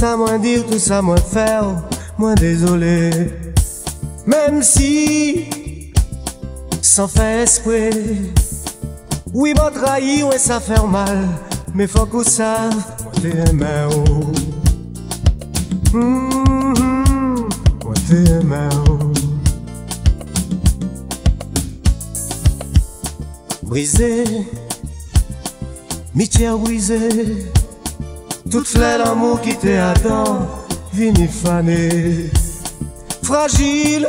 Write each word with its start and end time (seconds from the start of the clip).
ça 0.00 0.16
moins 0.16 0.38
dire, 0.38 0.64
tout 0.64 0.78
ça 0.78 1.02
moins 1.02 1.18
faire, 1.18 1.82
moins 2.16 2.34
désolé. 2.34 3.10
Même 4.26 4.62
si, 4.62 5.44
sans 6.80 7.06
faire 7.06 7.40
esprit, 7.40 8.32
oui, 9.34 9.52
m'a 9.52 9.70
trahi, 9.70 10.22
ouais, 10.22 10.38
ça 10.38 10.58
fait 10.58 10.82
mal, 10.86 11.28
mais 11.74 11.86
faut 11.86 12.06
qu'on 12.06 12.24
sache, 12.24 12.72
moi 13.02 13.12
t'es 13.20 13.44
oh. 13.92 14.32
Moi 17.84 17.94
t'es 18.08 18.24
oh. 18.88 19.12
Brisé, 23.64 24.24
mi-tiers 26.14 26.56
brisé. 26.56 27.50
Tout 28.50 28.64
flè 28.64 28.98
l'amour 28.98 29.40
qui 29.40 29.54
te 29.54 29.68
attend, 29.78 30.48
vini 30.92 31.28
fané. 31.28 32.30
Fragile, 33.22 34.08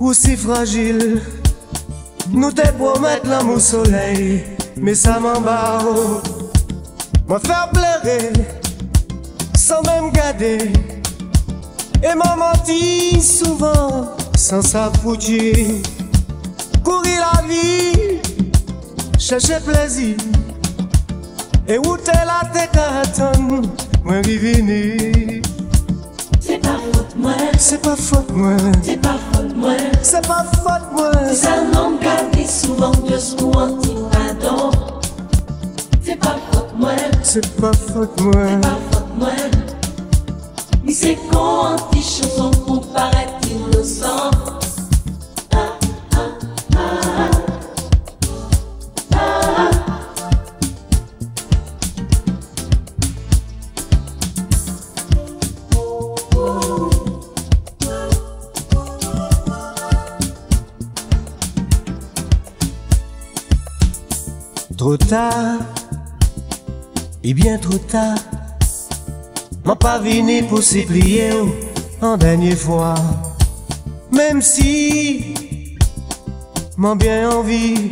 aussi 0.00 0.34
fragile. 0.34 1.20
Nous 2.30 2.50
te 2.52 2.66
promettons 2.72 3.28
l'amour 3.28 3.60
soleil, 3.60 4.44
mais 4.78 4.94
ça 4.94 5.20
m'embarque. 5.20 6.26
Moi 7.28 7.38
faire 7.40 7.68
pleurer, 7.70 8.32
sans 9.54 9.82
même 9.82 10.10
garder. 10.10 10.72
Et 12.02 12.14
m'a 12.14 12.34
menti 12.34 13.20
souvent, 13.20 14.16
sans 14.38 14.62
s'affoutir. 14.62 15.54
Courir 16.82 17.20
la 17.34 17.42
vie 17.46 18.20
chercher 19.18 19.60
plaisir. 19.60 20.16
Et 21.72 21.78
où 21.78 21.96
t'es 21.96 22.10
là, 22.10 22.40
t'es 22.52 22.66
carton, 22.66 23.62
moi 24.02 24.20
vivini. 24.22 25.40
C'est 26.40 26.58
pas 26.58 26.80
faute 26.92 27.14
moi, 27.16 27.32
C'est 27.60 27.80
pas 27.80 27.96
faute 28.02 28.34
moi, 28.34 28.50
c'est 28.82 29.00
pas 29.00 29.16
faute 29.32 29.54
moi. 29.54 29.76
c'est 30.02 30.26
pas 30.26 30.44
faute 30.52 30.92
moi. 30.92 31.12
C'est 31.32 31.46
un 31.46 31.66
nom 31.66 31.96
qui 31.98 32.38
dit 32.38 32.48
souvent 32.48 32.90
que 32.90 33.16
ce 33.16 33.36
mot 33.36 33.78
dit 33.82 33.94
pardon. 34.10 34.72
C'est 36.02 36.16
pas 36.16 36.36
faute 36.50 36.72
moi, 36.76 36.90
C'est 37.22 37.54
pas 37.54 37.72
faute 37.72 38.20
moi. 38.20 38.32
pas 38.60 38.78
faute 38.90 39.04
moi. 39.16 39.28
Mais 40.84 40.92
c'est 40.92 41.18
con 41.30 41.76
Trop 64.80 64.96
tard, 64.96 65.58
et 67.22 67.34
bien 67.34 67.58
trop 67.58 67.76
tard, 67.76 68.16
m'en 69.62 69.76
pas 69.76 69.98
venu 69.98 70.42
pour 70.44 70.62
s'y 70.62 70.86
plier 70.86 71.32
en 72.00 72.16
dernière 72.16 72.56
fois. 72.56 72.94
Même 74.10 74.40
si 74.40 75.34
m'en 76.78 76.96
bien 76.96 77.30
envie, 77.30 77.90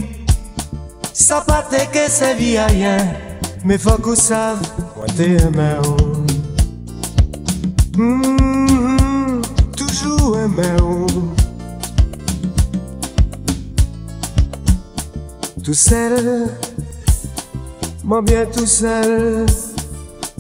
ça 1.13 1.43
pas 1.43 1.63
que 1.63 2.09
c'est 2.09 2.35
vie 2.37 2.57
à 2.57 2.69
rien, 2.69 2.97
mais 3.67 3.77
faut 3.77 3.99
qu'on 3.99 4.17
sache, 4.17 4.57
moi 4.97 5.05
t'es 5.15 5.37
oh. 5.85 5.97
Mhm, 7.99 9.43
toujours 9.77 10.39
aimé. 10.39 10.88
Tout 15.69 15.75
seul, 15.75 16.49
moi 18.03 18.23
bien 18.23 18.47
tout 18.47 18.65
seul. 18.65 19.45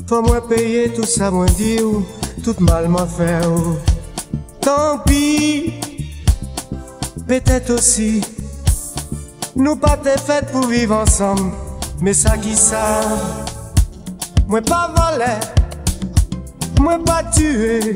Faut 0.08 0.22
moi 0.22 0.40
payer 0.48 0.90
tout 0.90 1.04
ça, 1.04 1.30
moi 1.30 1.44
dire, 1.44 1.84
tout 2.42 2.56
mal 2.60 2.88
m'a 2.88 3.06
fait. 3.06 3.38
oh. 3.46 3.76
Tant 4.62 5.00
pis, 5.04 5.75
peut-être 7.26 7.75
aussi. 7.75 8.22
Nous 9.54 9.76
pas 9.76 9.98
t'es 9.98 10.16
fait 10.16 10.50
pour 10.50 10.66
vivre 10.66 10.96
ensemble, 10.96 11.52
mais 12.00 12.14
ça 12.14 12.38
qui 12.38 12.56
ça. 12.56 13.02
Moi 14.46 14.62
pas 14.62 14.94
volé, 14.96 15.34
moi 16.80 16.98
pas 17.04 17.22
tué. 17.25 17.94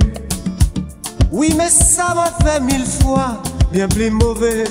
Oui, 1.31 1.55
mais 1.57 1.71
ça 1.71 2.13
m'a 2.15 2.31
fait 2.45 2.61
mille 2.61 2.85
fois 2.85 3.39
bien 3.73 3.89
plus 3.89 4.11
mauvais. 4.11 4.65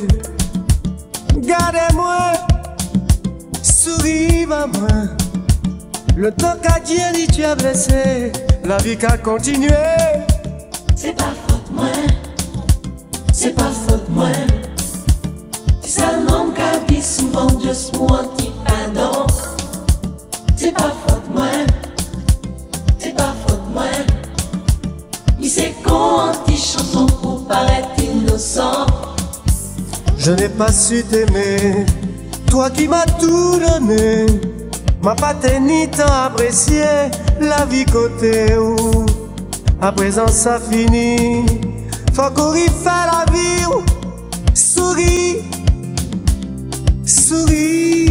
Gardez-moi, 1.37 2.33
souriez 3.81 4.47
à 4.51 4.67
moi. 4.67 4.87
Le 6.15 6.31
temps 6.31 6.55
qu'a 6.61 6.79
dit 6.79 7.27
tu 7.33 7.43
as 7.43 7.55
blessé, 7.55 8.31
la 8.63 8.77
vie 8.77 8.97
qu'a 8.97 9.17
continué. 9.17 9.69
C'est 10.95 11.15
pas 11.15 11.33
faute 11.47 11.71
moi, 11.71 11.85
c'est 13.33 13.55
pas 13.55 13.71
faute 13.87 14.07
moi. 14.09 14.27
C'est 15.81 16.03
un 16.03 16.21
nom 16.29 16.51
qui 16.51 16.93
dit 16.93 17.01
souvent 17.01 17.49
ce 17.49 17.97
mot 17.97 18.19
dit 18.37 18.51
pardon. 18.65 19.25
C'est 20.55 20.73
pas 20.73 20.93
faute 21.07 21.27
moi, 21.33 21.47
c'est 22.99 23.15
pas 23.15 23.33
faute 23.47 23.67
moi. 23.73 23.85
Mais 25.39 25.47
c'est 25.47 25.73
con 25.83 26.29
anti 26.29 26.55
chanson 26.55 27.07
pour 27.07 27.47
paraître 27.47 27.89
innocent. 27.99 28.85
Je 30.19 30.31
n'ai 30.33 30.49
pas 30.49 30.71
su 30.71 31.03
t'aimer, 31.03 31.83
toi 32.51 32.69
qui 32.69 32.87
m'as 32.87 33.05
tout 33.05 33.59
donné. 33.59 34.25
M'a 35.01 35.15
pas 35.15 35.33
ni 35.61 35.87
temps 35.89 36.25
apprécié 36.25 36.83
la 37.39 37.65
vie 37.65 37.85
côté 37.85 38.57
où. 38.57 39.05
À 39.81 39.91
présent 39.91 40.27
ça 40.27 40.59
finit, 40.59 41.45
faut 42.13 42.55
y 42.55 42.67
fait 42.67 43.05
la 43.11 43.25
vie. 43.31 43.65
ou. 43.73 43.81
Souris, 44.53 45.37
souris. 47.05 48.10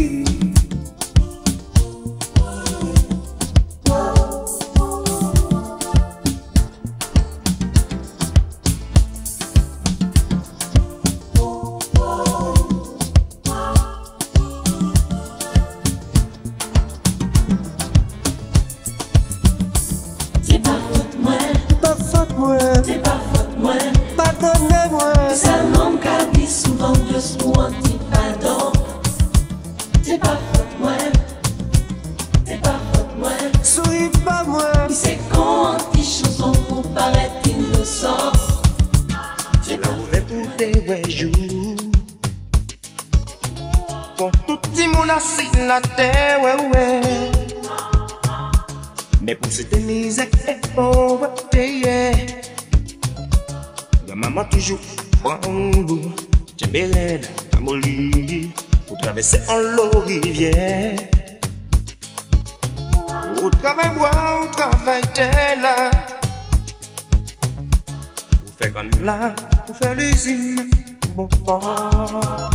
Là, 69.00 69.35
pour 69.66 69.76
faire 69.76 69.95
l'usine, 69.95 70.71
bon 71.16 71.28
fort. 71.45 72.50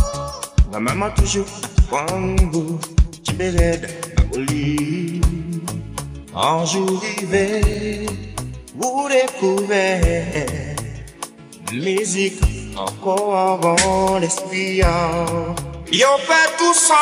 Ma 0.72 0.80
maman 0.80 1.10
toujours 1.16 1.46
m'aides 3.38 3.88
à 4.16 4.22
molly. 4.36 5.20
Un 6.34 6.64
jour 6.64 7.02
arrivé, 7.02 8.06
vous 8.74 9.08
découvrez 9.08 10.76
musique 11.72 12.42
encore 12.76 13.36
avant 13.36 14.18
l'espion. 14.18 15.54
Yo 15.92 16.08
fait 16.26 16.56
tout 16.58 16.74
ça 16.74 16.94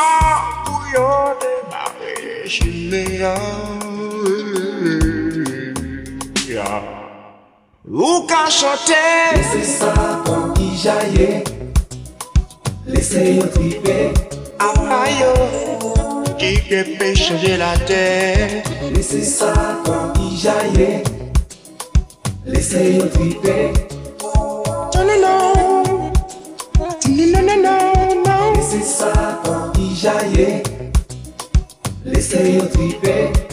pour 0.65 0.83
yo 0.93 1.07
démarrer 1.41 2.47
chez 2.47 2.65
les 2.65 3.23
Ou 7.97 8.27
qu'à 8.27 8.49
chanter, 8.49 9.37
Laissez 9.37 9.63
ça 9.63 10.21
comme 10.25 10.53
qui 10.53 10.75
jaillit. 10.75 11.45
Laissez 12.85 13.35
yo 13.35 13.43
triper. 13.43 14.11
à 14.59 15.09
yo, 15.11 15.31
qui 16.37 16.57
peut 16.97 17.15
changer 17.15 17.55
la 17.55 17.77
terre. 17.77 18.63
Laissez 18.93 19.23
ça 19.23 19.53
comme 19.85 20.11
qui 20.11 20.35
jaillit. 20.35 21.03
Laissez 22.45 22.95
yo 22.95 23.05
triper. 23.05 23.71
Non, 24.93 25.05
non, 25.05 25.53
non, 27.07 27.41
non, 27.47 28.23
non. 28.25 28.53
Laissez 28.55 28.83
ça 28.83 29.39
comme 29.45 29.71
qui 29.71 29.95
jaillit. 29.95 30.63
Laissez 32.03 32.55
yo 32.55 32.65
triper. 32.65 33.44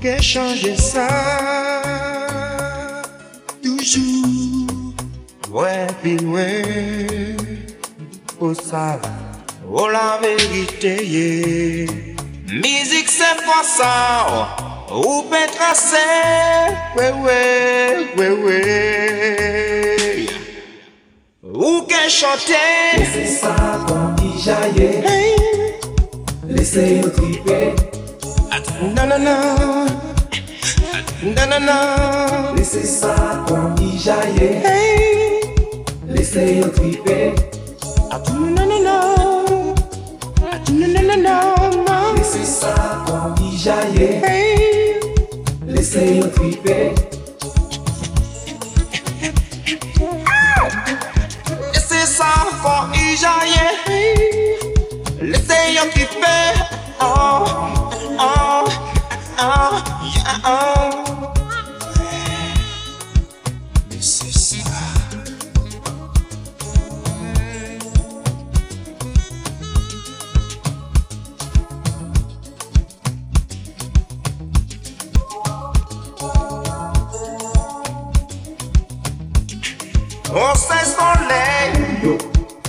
Que 0.00 0.22
changer 0.22 0.76
ça. 0.76 1.08
Toujours, 3.62 4.68
ouais, 5.52 5.86
puis 6.02 6.18
ouais, 6.24 7.36
pour 8.38 8.54
ça, 8.56 8.98
oh 9.70 9.88
la 9.88 10.18
vérité, 10.22 11.04
yeah. 11.04 11.90
Musique 12.48 13.08
c'est 13.08 13.44
pas 13.44 13.62
ça, 13.62 14.56
ou 14.94 15.22
peut 15.22 15.36
tracer, 15.54 15.96
ouais 16.96 17.12
ouais, 17.12 18.06
ouais 18.16 18.30
ouais. 18.30 20.26
Ou 21.52 21.82
que 21.82 22.08
chanter. 22.08 22.96
Laissez 22.96 23.26
ça 23.26 23.54
comme 23.86 24.16
y 24.24 24.40
jaillit. 24.40 25.02
Laissez-yo 26.48 27.10
triper. 27.10 27.74
Non 28.80 29.06
non 29.06 29.18
non. 29.18 29.86
Non 31.22 31.46
non 31.50 31.60
non. 31.60 32.54
Laissez 32.56 32.84
ça 32.84 33.44
comme 33.46 33.76
y 33.78 33.98
jaillit. 33.98 34.62
Laissez-yo 36.08 36.68
triper. 36.68 37.34
Non 38.32 38.66
non 38.66 38.82
non. 38.82 39.74
Non 40.70 41.02
non 41.08 41.20
non. 41.22 42.14
Laissez 42.16 42.44
ça 42.44 42.74
comme 43.06 43.34
y 43.44 43.58
jaillit. 43.58 44.22
Laissez-yo 45.66 46.26
triper. 46.28 46.94
Laissez 51.74 52.06
ça 52.06 52.32
quand 52.62 52.88
il 52.94 53.16
jaillit. 53.18 53.70
Laissez-yo 55.20 55.82
kiffer. 55.92 56.54
Oh, 57.02 57.44
oh, 58.18 58.69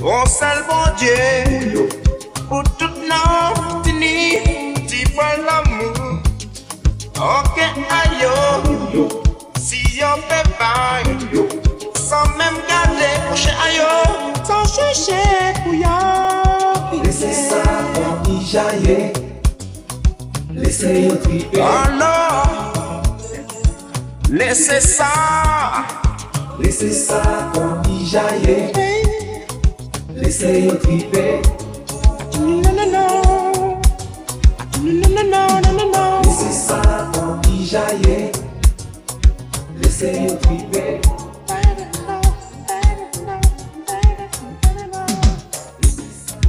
On 0.04 0.26
sait 0.26 0.46
on 0.68 0.96
Dieu. 0.98 1.88
Pour 2.50 2.64
toute 2.78 2.98
notre 3.08 3.84
fini, 3.84 4.38
tu 4.88 5.06
vois 5.14 5.38
l'amour. 5.38 5.71
Ok, 7.22 7.60
aïe, 7.60 8.26
si 9.60 10.02
on 10.02 10.18
fait 10.28 10.50
pas, 10.58 11.04
sans 11.94 12.26
même 12.36 12.58
garder, 12.68 13.14
coucher 13.30 13.52
aïe, 13.64 13.80
sans 14.44 14.66
chercher 14.66 15.54
pour 15.64 15.76
y 15.76 15.84
Laissez 17.04 17.32
ça 17.32 17.62
comme 17.94 18.34
y 18.34 18.44
jaillit. 18.44 19.14
Laissez-yo 20.52 21.16
triper. 21.18 21.62
Alors, 21.62 23.04
laissez 24.32 24.82
ça. 24.82 25.06
Laissez 26.60 26.92
ça 26.92 27.22
comme 27.54 27.84
y 27.88 28.08
jaillit. 28.08 28.72
Laissez-yo 30.16 30.72
triper. 30.78 31.44
Non, 32.40 32.48
non, 32.48 32.62
non. 32.62 32.71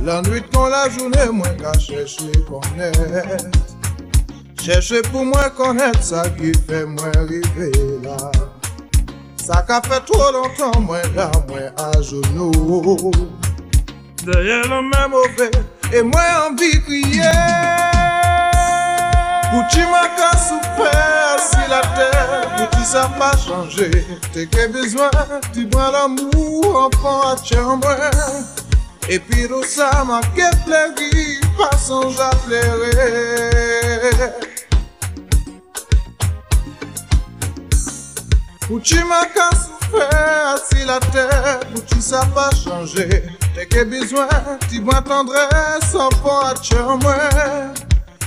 La 0.03 0.23
nuit 0.23 0.43
quand 0.53 0.69
la 0.69 0.89
journée, 0.89 1.31
moi 1.31 1.49
qu'à 1.61 1.79
chercher 1.79 2.33
connaître. 2.49 3.45
Chercher 4.63 5.03
pour 5.03 5.27
moi 5.27 5.51
connaître 5.51 6.03
ça 6.03 6.23
qui 6.31 6.53
fait 6.67 6.87
moi 6.87 7.11
arriver 7.15 7.73
là. 8.03 8.17
Ça 9.37 9.63
qu'a 9.67 9.83
fait 9.83 10.01
trop 10.07 10.33
longtemps, 10.33 10.81
moi 10.81 11.03
là, 11.15 11.31
moi 11.49 11.59
à 11.77 12.01
genoux. 12.01 13.11
Derrière 14.25 14.63
le 14.63 14.83
même 14.83 15.11
mauvais, 15.11 15.51
et 15.93 16.03
moi 16.03 16.49
envie 16.49 16.81
crier. 16.81 17.92
Pour 19.53 19.69
tu 19.69 19.81
m'as 19.81 20.09
souffrir 20.39 21.37
si 21.39 21.69
la 21.69 21.83
terre, 21.95 22.49
pour 22.57 22.71
qui 22.71 22.87
ça 22.87 23.11
pas 23.19 23.37
changé. 23.37 23.91
T'es 24.33 24.47
que 24.47 24.69
besoin, 24.69 25.11
tu 25.53 25.67
bois 25.67 25.91
l'amour, 25.93 26.91
enfant 26.91 27.33
à 27.33 27.37
tiens 27.37 27.77
moi. 27.77 27.97
Et 29.11 29.19
puis 29.19 29.47
tout 29.47 29.63
ça 29.63 30.05
m'a 30.07 30.23
que 30.35 30.49
plaisir, 30.65 31.41
façon 31.59 32.11
j'appellerai. 32.17 33.03
Où 38.71 38.81
tu 38.81 39.05
m'as 39.05 39.27
souffrir 39.51 40.59
si 40.71 40.83
la 40.87 40.99
terre, 40.99 41.61
où 41.77 41.81
tu 41.81 42.01
ça 42.01 42.25
pas 42.35 42.49
changé. 42.65 43.07
T'es 43.55 43.67
que 43.67 43.85
besoin, 43.85 44.29
tu 44.71 44.81
bois 44.81 45.03
tendresse, 45.03 45.95
enfant 45.95 46.41
à 46.41 46.55
tiens 46.55 46.99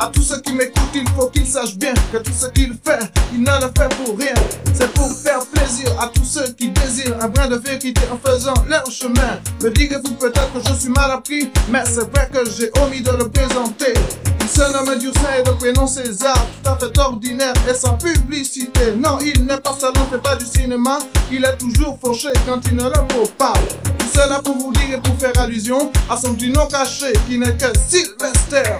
À 0.00 0.06
tous 0.12 0.22
ceux 0.22 0.40
qui 0.40 0.52
m'écoutent, 0.52 0.94
il 0.94 1.08
faut 1.16 1.26
qu'ils 1.26 1.46
sachent 1.46 1.76
bien 1.76 1.92
que 2.12 2.18
tout 2.18 2.32
ce 2.32 2.46
qu'il 2.46 2.72
fait, 2.84 3.00
il 3.32 3.40
ne 3.40 3.50
le 3.60 3.72
fait 3.76 3.88
pour 3.96 4.16
rien. 4.16 4.34
C'est 4.72 4.92
pour 4.92 5.10
faire 5.10 5.44
plaisir 5.46 5.88
à 6.00 6.06
tous 6.06 6.24
ceux 6.24 6.52
qui 6.52 6.68
désirent 6.70 7.16
un 7.20 7.26
brin 7.26 7.48
de 7.48 7.56
vérité 7.56 8.00
en 8.12 8.16
faisant 8.16 8.54
leur 8.68 8.88
chemin. 8.88 9.40
Me 9.60 9.70
direz-vous 9.70 10.14
peut-être 10.14 10.52
que 10.52 10.60
je 10.68 10.74
suis 10.74 10.90
mal 10.90 11.10
appris, 11.10 11.50
mais 11.68 11.82
c'est 11.84 12.08
vrai 12.12 12.30
que 12.32 12.48
j'ai 12.48 12.70
omis 12.80 13.00
de 13.00 13.10
le 13.10 13.28
présenter. 13.28 13.92
Il 14.40 14.48
se 14.48 14.72
nomme 14.72 14.96
Dursin 14.98 15.34
et 15.40 15.42
de 15.42 15.50
prénom 15.50 15.88
César, 15.88 16.46
tout 16.62 16.70
à 16.70 16.76
fait 16.76 16.96
ordinaire 16.96 17.54
et 17.68 17.74
sans 17.74 17.94
publicité. 17.94 18.92
Non, 18.96 19.18
il 19.20 19.46
n'est 19.46 19.58
pas 19.58 19.76
salon, 19.80 20.06
fait 20.12 20.22
pas 20.22 20.36
du 20.36 20.46
cinéma, 20.46 21.00
il 21.32 21.44
est 21.44 21.56
toujours 21.56 21.98
fauché 22.00 22.28
quand 22.46 22.60
il 22.70 22.76
ne 22.76 22.84
le 22.84 23.14
faut 23.14 23.28
pas. 23.36 23.54
Tout 23.98 24.06
cela 24.14 24.40
pour 24.44 24.56
vous 24.56 24.72
dire 24.72 24.94
et 24.94 25.00
pour 25.00 25.18
faire 25.18 25.36
allusion 25.42 25.90
à 26.08 26.16
son 26.16 26.34
petit 26.34 26.50
nom 26.50 26.66
caché 26.68 27.12
qui 27.28 27.36
n'est 27.36 27.56
que 27.56 27.66
Sylvester. 27.76 28.78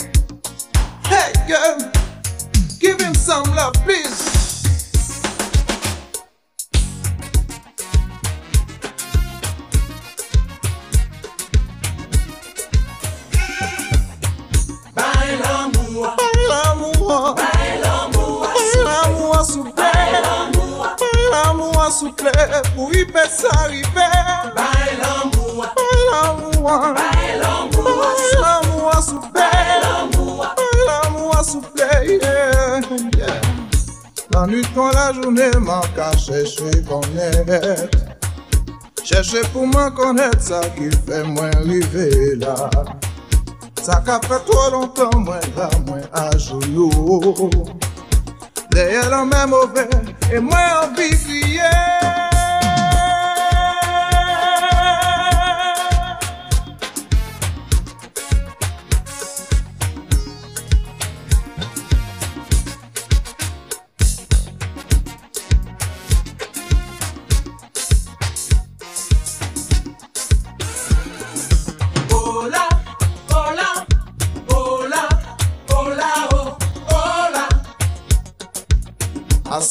Hey 1.09 1.33
girl, 1.49 1.91
give 2.79 3.00
him 3.00 3.15
some 3.15 3.45
love, 3.55 3.75
please. 3.85 4.38
souple 21.99 22.31
pou 22.75 22.93
i 22.95 23.05
pe 23.12 23.25
s'arive 23.33 24.07
Bay 24.57 24.91
l'amou 25.00 25.65
Bay 25.75 27.35
l'amou 27.41 27.87
Bay 27.99 28.37
l'amou 28.38 29.03
souple 29.03 29.88
souple, 31.49 31.71
yeah, 31.76 32.02
yeah. 32.05 32.81
La 34.35 34.47
nuit 34.47 34.62
quand 34.75 34.93
la 34.93 35.12
journée 35.12 35.50
manque 35.59 35.99
à 35.99 36.17
chercher 36.17 36.71
connaître. 36.87 37.97
Chercher 39.02 39.40
pour 39.52 39.67
me 39.67 39.90
connaître 39.90 40.43
ça 40.43 40.61
qui 40.76 40.90
fait 41.07 41.25
moi 41.25 41.49
arriver 41.57 42.37
là. 42.37 42.69
Ça 43.83 44.02
qu'a 44.05 44.21
fait 44.21 44.45
trop 44.45 44.71
longtemps, 44.71 45.19
moi 45.19 45.40
là, 45.57 45.71
moi 45.87 45.99
à 46.12 46.37
genoux. 46.37 47.50
Derrière 48.71 49.09
le 49.11 49.25
même 49.25 49.50
mauvais, 49.50 49.88
et 50.31 50.40
moi 50.40 50.59
envie 50.85 51.17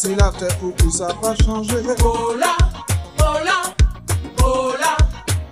c'est 0.08 0.16
la 0.16 0.32
tête, 0.32 0.58
où 0.64 0.72
tout 0.72 0.92
ça 0.92 1.10
va 1.22 1.36
changer. 1.44 1.76
Oh 2.04 2.34
là, 2.40 2.56
oh 3.20 3.44
là, 3.44 3.62
oh 4.42 4.72
là, 4.80 4.98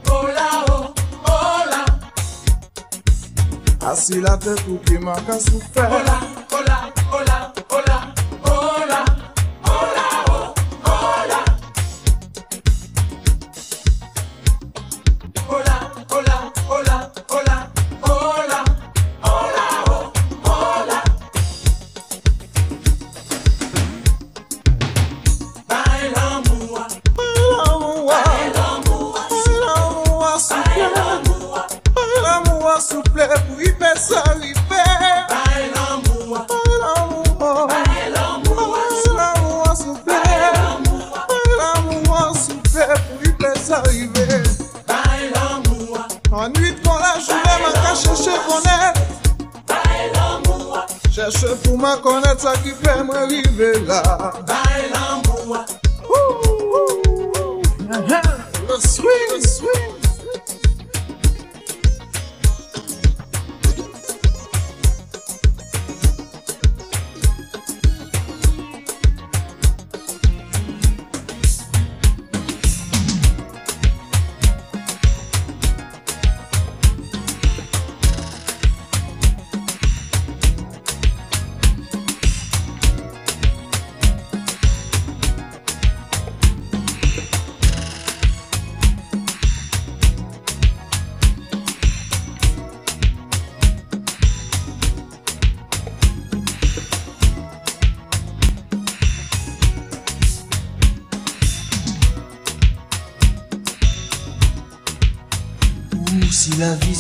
oh 0.10 0.28
là, 0.28 0.66
oh, 0.70 0.94
oh 1.28 1.70
là. 1.70 1.86
Ah, 3.82 3.96
la 4.22 4.38
tête, 4.38 4.64
où 4.70 4.78
qui 4.86 4.98
m'a 4.98 5.12
à 5.12 5.40
souffrir. 5.40 5.90
Oh. 5.92 6.35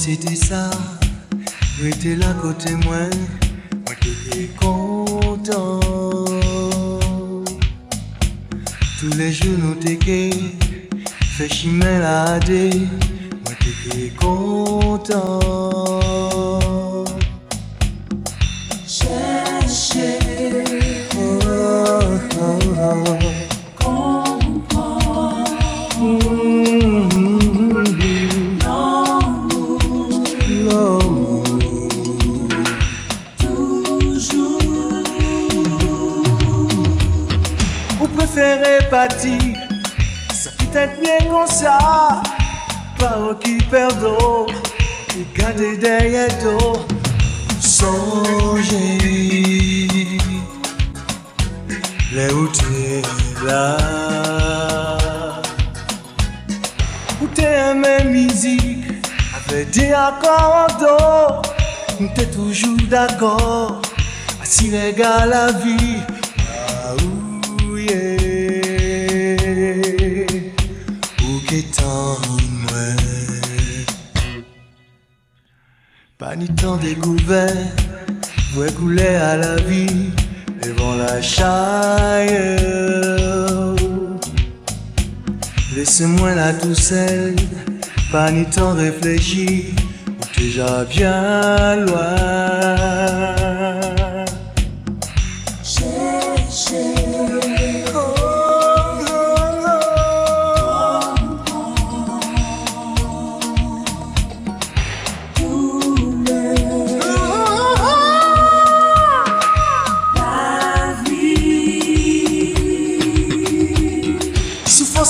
c'était 0.05 0.35
ça. 0.35 0.69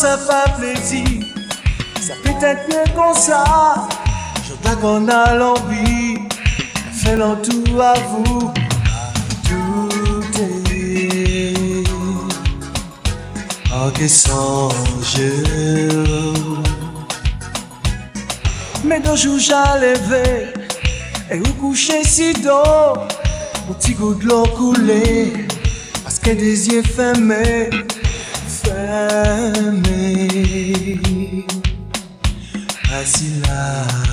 ça 0.06 0.18
fait 0.18 0.54
plaisir. 0.60 1.08
Ça 2.00 2.14
peut 2.24 2.46
être 2.46 2.68
bien 2.68 2.84
comme 2.96 3.16
ça. 3.16 3.44
Je 4.48 4.76
qu'on 4.76 5.08
a 5.08 5.34
l'envie. 5.34 6.20
Fais 6.94 7.16
tout 7.16 7.82
à 7.82 7.94
vous. 8.10 8.52
Tout 9.48 10.30
est 10.72 11.84
en 13.74 13.90
question 13.92 14.70
Mais 18.84 19.00
deux 19.00 19.16
jours 19.16 19.40
j'allais 19.40 19.96
et 21.32 21.38
vous 21.40 21.54
couchez 21.54 22.04
si 22.04 22.34
tôt. 22.34 23.00
Mon 23.68 23.74
petit 23.74 23.94
goût 23.94 24.14
de 24.14 24.26
l'eau 24.26 24.46
coulé. 24.56 25.48
Parce 26.04 26.20
que 26.20 26.30
des 26.30 26.70
yeux 26.70 26.84
fermés. 26.84 27.85
i 28.96 30.94
Assis 32.94 33.42
là. 33.48 34.05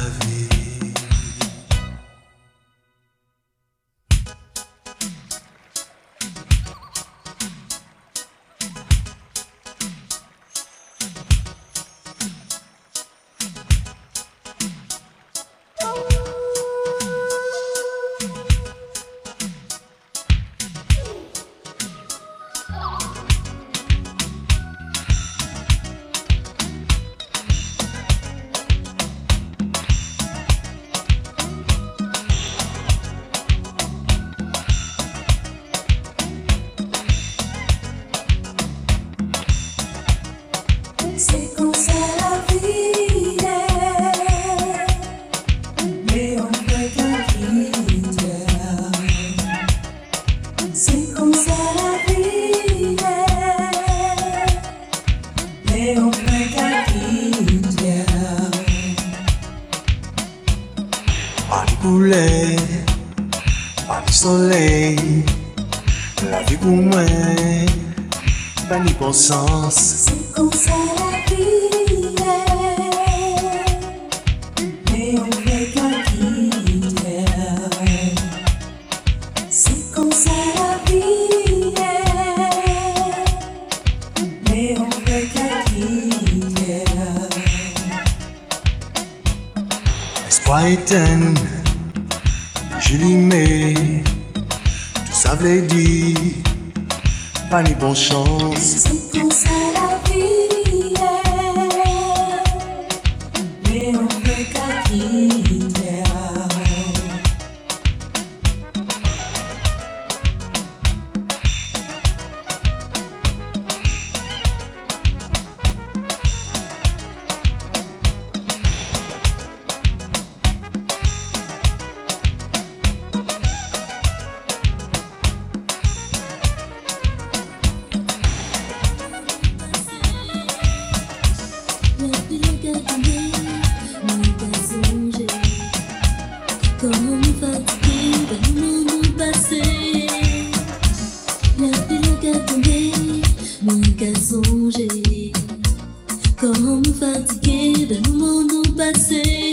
fatigué 146.92 148.00
no 148.04 148.12
moment 148.12 148.62
non 148.64 148.74
passé. 148.76 149.51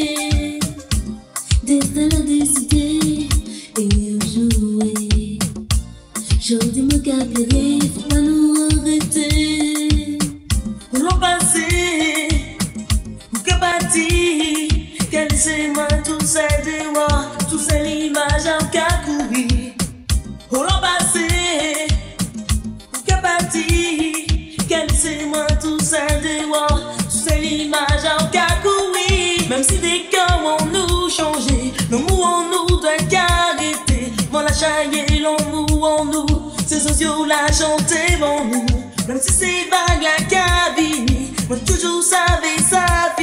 jaillit 34.60 35.20
l'amour 35.20 36.00
en 36.00 36.06
nous, 36.06 36.28
ces 36.68 36.80
sociaux 36.80 37.26
la 37.26 37.48
chantaient 37.48 38.22
en 38.22 38.44
nous, 38.44 38.66
même 39.08 39.20
si 39.22 39.32
c'est 39.32 39.70
vague 39.70 40.04
la 40.04 40.26
cabine, 40.26 41.08
moi 41.48 41.58
toujours 41.66 42.04
savais 42.04 42.62
ça. 42.70 43.19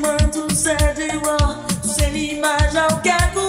Manto 0.00 0.54
sede, 0.54 1.08
ó, 1.24 1.86
sem 1.86 2.36
imagem 2.38 2.80
ao 2.80 3.00
que 3.00 3.08
acontecer. 3.08 3.47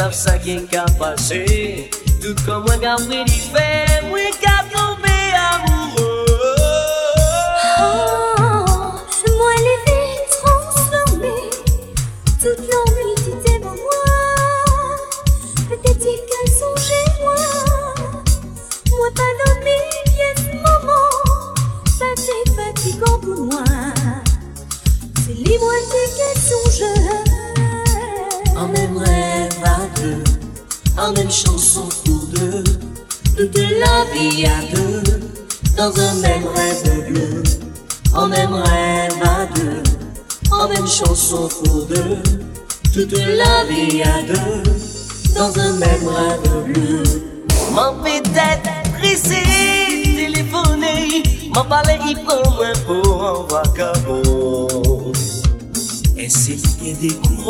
Savsa 0.00 0.38
gen 0.40 0.64
ka 0.72 0.86
pase 0.96 1.44
Tout 2.22 2.40
kon 2.46 2.64
mwen 2.64 2.80
gavre 2.80 3.20
di 3.28 3.40
fè 3.52 3.89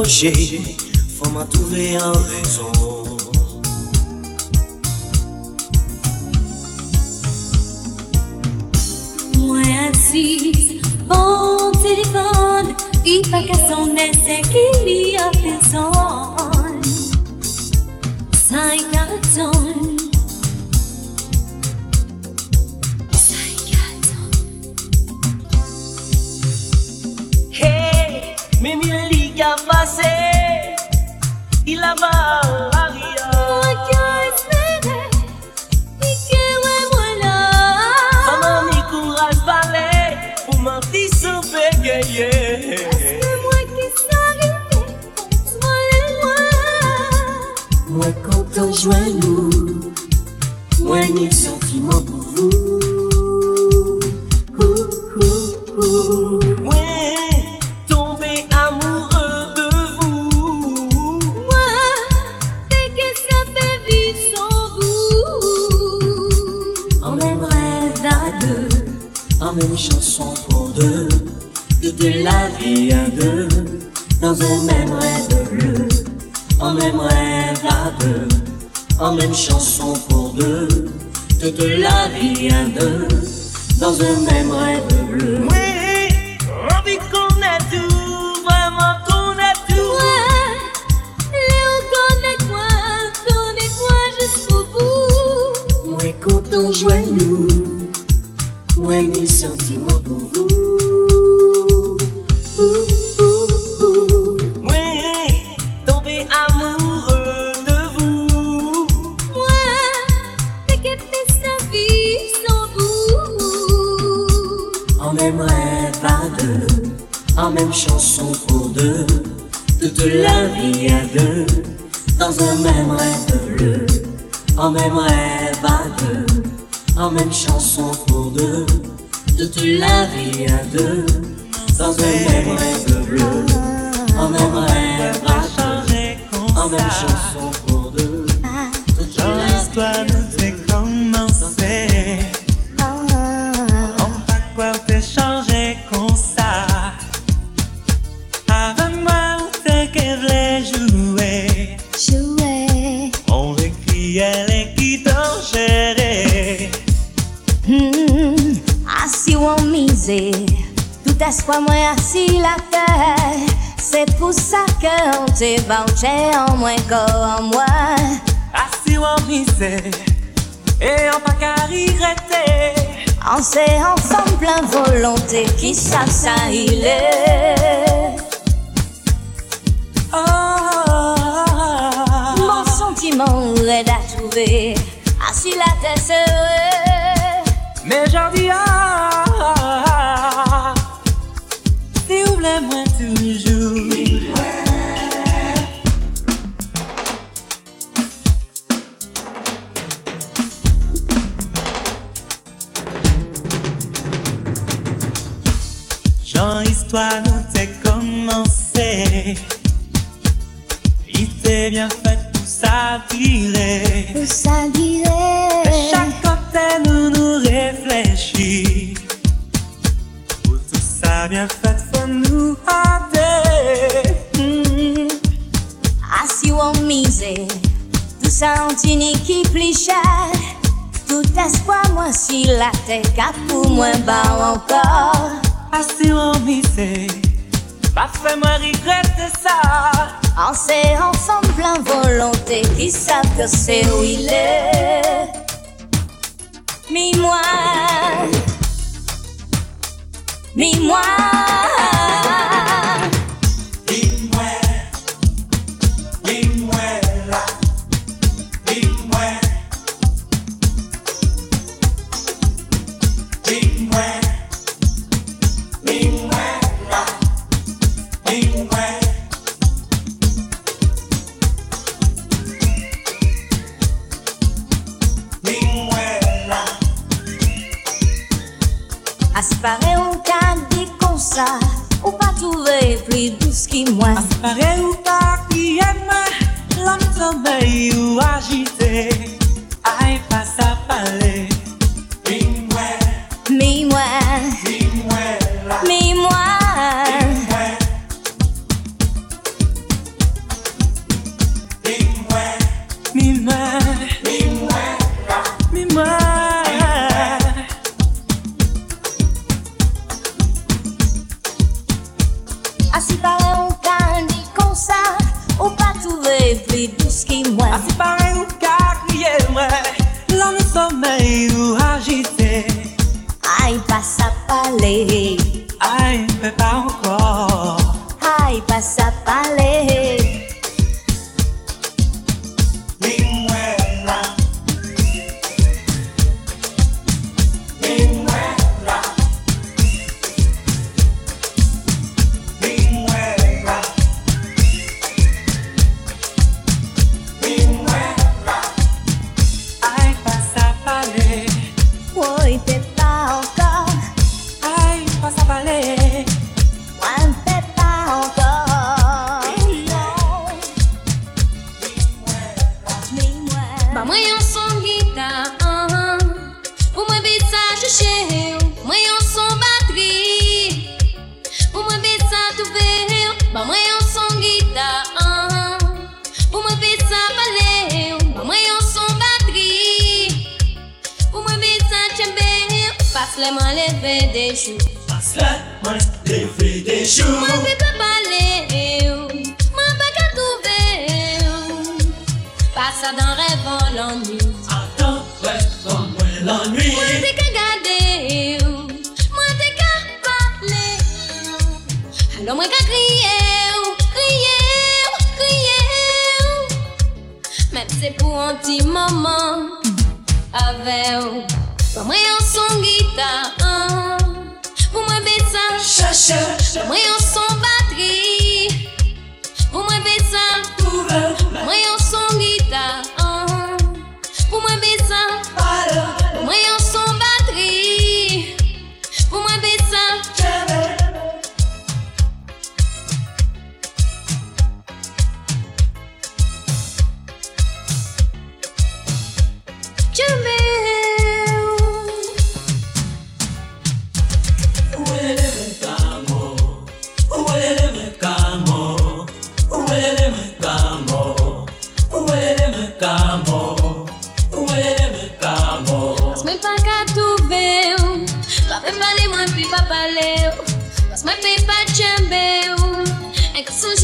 approcher, 0.00 0.32
faut 1.18 1.30
m'attrouver 1.30 1.96
un 1.96 2.12
raison. 2.12 2.79
une 69.62 69.76
chanson 69.76 70.32
pour 70.48 70.68
deux, 70.70 71.08
toute 71.82 72.02
la 72.02 72.48
vie 72.58 72.92
à 72.92 73.08
deux, 73.10 73.48
dans 74.20 74.40
un 74.42 74.64
même 74.64 74.92
rêve 74.92 75.50
bleu, 75.50 75.88
en 76.60 76.74
même 76.74 76.98
rêve 77.00 77.62
à 77.68 77.90
deux, 78.00 78.28
en 78.98 79.14
même 79.14 79.34
chanson 79.34 79.92
pour 80.08 80.30
deux, 80.30 80.68
toute 81.40 81.58
la 81.58 82.08
vie 82.08 82.48
à 82.48 82.64
deux, 82.78 83.08
dans 83.80 84.00
un 84.00 84.20
même 84.32 84.50
rêve. 84.50 84.69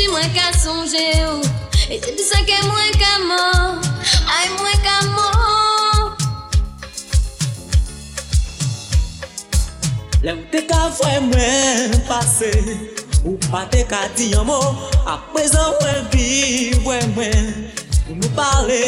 Ni 0.06 0.12
mwen 0.12 0.30
ka 0.34 0.52
sonje 0.58 1.02
ou 1.26 1.40
E 1.90 1.98
se 1.98 2.12
di 2.14 2.44
ke 2.46 2.56
mwen 2.62 2.92
ka 2.94 3.12
man 3.26 3.80
Ay 4.30 4.46
mwen 4.54 4.78
ka 4.84 4.98
man 5.10 6.12
Le 10.22 10.36
ou 10.36 10.44
te 10.52 10.62
ka 10.70 10.84
vwe 10.94 11.16
mwen 11.26 11.96
pase 12.06 12.52
Ou 13.24 13.34
pa 13.48 13.64
te 13.72 13.82
ka 13.90 14.04
di 14.14 14.30
yon 14.30 14.46
mo 14.46 14.60
A 15.10 15.18
prezan 15.32 15.74
mwen 15.80 16.06
vivwe 16.14 17.00
mwen 17.16 17.50
Ou 18.06 18.14
nou 18.14 18.30
pale 18.38 18.78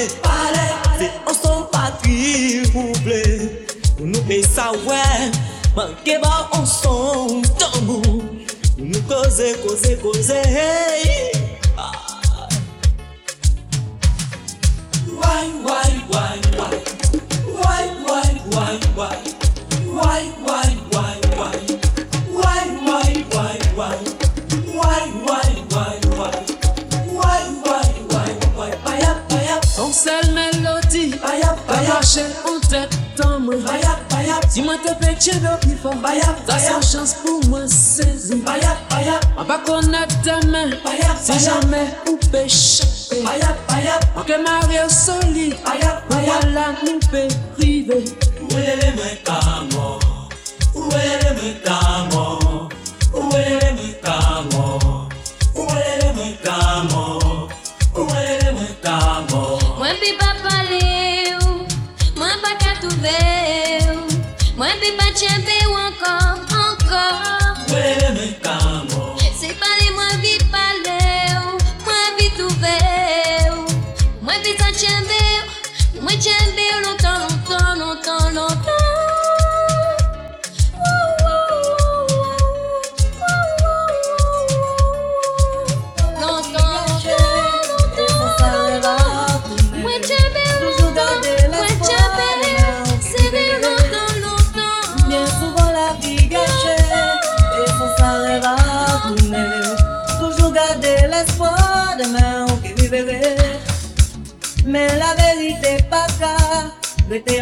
Se 1.00 1.10
anson 1.26 1.66
patri 1.74 2.62
ou 2.76 2.94
ble 3.02 3.24
nou 4.06 4.22
pe 4.30 4.38
sa 4.46 4.70
wè 4.86 5.02
Manke 5.74 6.20
ba 6.22 6.46
tambou 7.58 8.07
Causer, 9.08 9.54
causer, 9.66 9.96
causer. 9.96 10.42
Hey. 10.46 11.32
Why, 15.06 15.48
why, 15.64 15.90
why, 16.08 16.40
why? 16.58 16.74
Why, 17.56 17.88
why, 18.04 18.28
why, 18.52 18.78
why? 18.94 19.16
Why, 19.86 20.22
why, 20.44 20.68
why, 20.92 21.14
why? 21.36 21.56
Why, 22.34 22.60
why, 25.24 25.24
why, 25.24 25.56
mélodie. 30.34 31.14
En 32.46 32.60
tête, 32.60 32.94
bayap 34.38 34.50
Si 34.50 34.62
moi 34.62 34.76
te 34.78 35.04
fais 35.04 35.14
tchèbe 35.14 35.48
plus 35.60 35.76
fort 35.76 35.94
Bayap, 35.96 36.46
bayap 36.46 36.82
Ça 36.82 36.98
chance 36.98 37.14
pour 37.24 37.44
moi 37.48 37.66
saisir 37.66 38.36
Bayap, 38.44 38.76
bayap 38.90 39.24
On 39.36 39.44
va 39.44 39.58
connaître 39.58 40.20
ta 40.22 40.46
main 40.46 40.70
Bayap, 40.84 41.16
Si 41.20 41.38
jamais 41.38 41.86
ou 42.08 42.16
péché 42.30 42.84
Bayap, 43.24 43.56
bayap 43.68 44.04
On 44.16 44.22
que 44.22 44.42
marie 44.42 44.90
solide 44.90 45.56
Bayap, 45.64 46.08
bayap 46.08 46.42
Voilà 46.42 46.74
nous 46.84 46.98
peut 47.10 47.28
priver. 47.56 48.04
Où 48.40 48.54
est 48.54 48.76
les 48.76 48.92
mains 48.92 49.18
camo 49.24 49.98
Où 50.74 50.88
est 50.92 51.22
les 51.22 51.34
mains 51.34 51.58
camo 51.64 52.68
Où 53.14 53.34
est 53.34 53.48
les 53.48 53.72
mains 53.72 53.94
camo 54.02 54.78
Où 54.84 54.97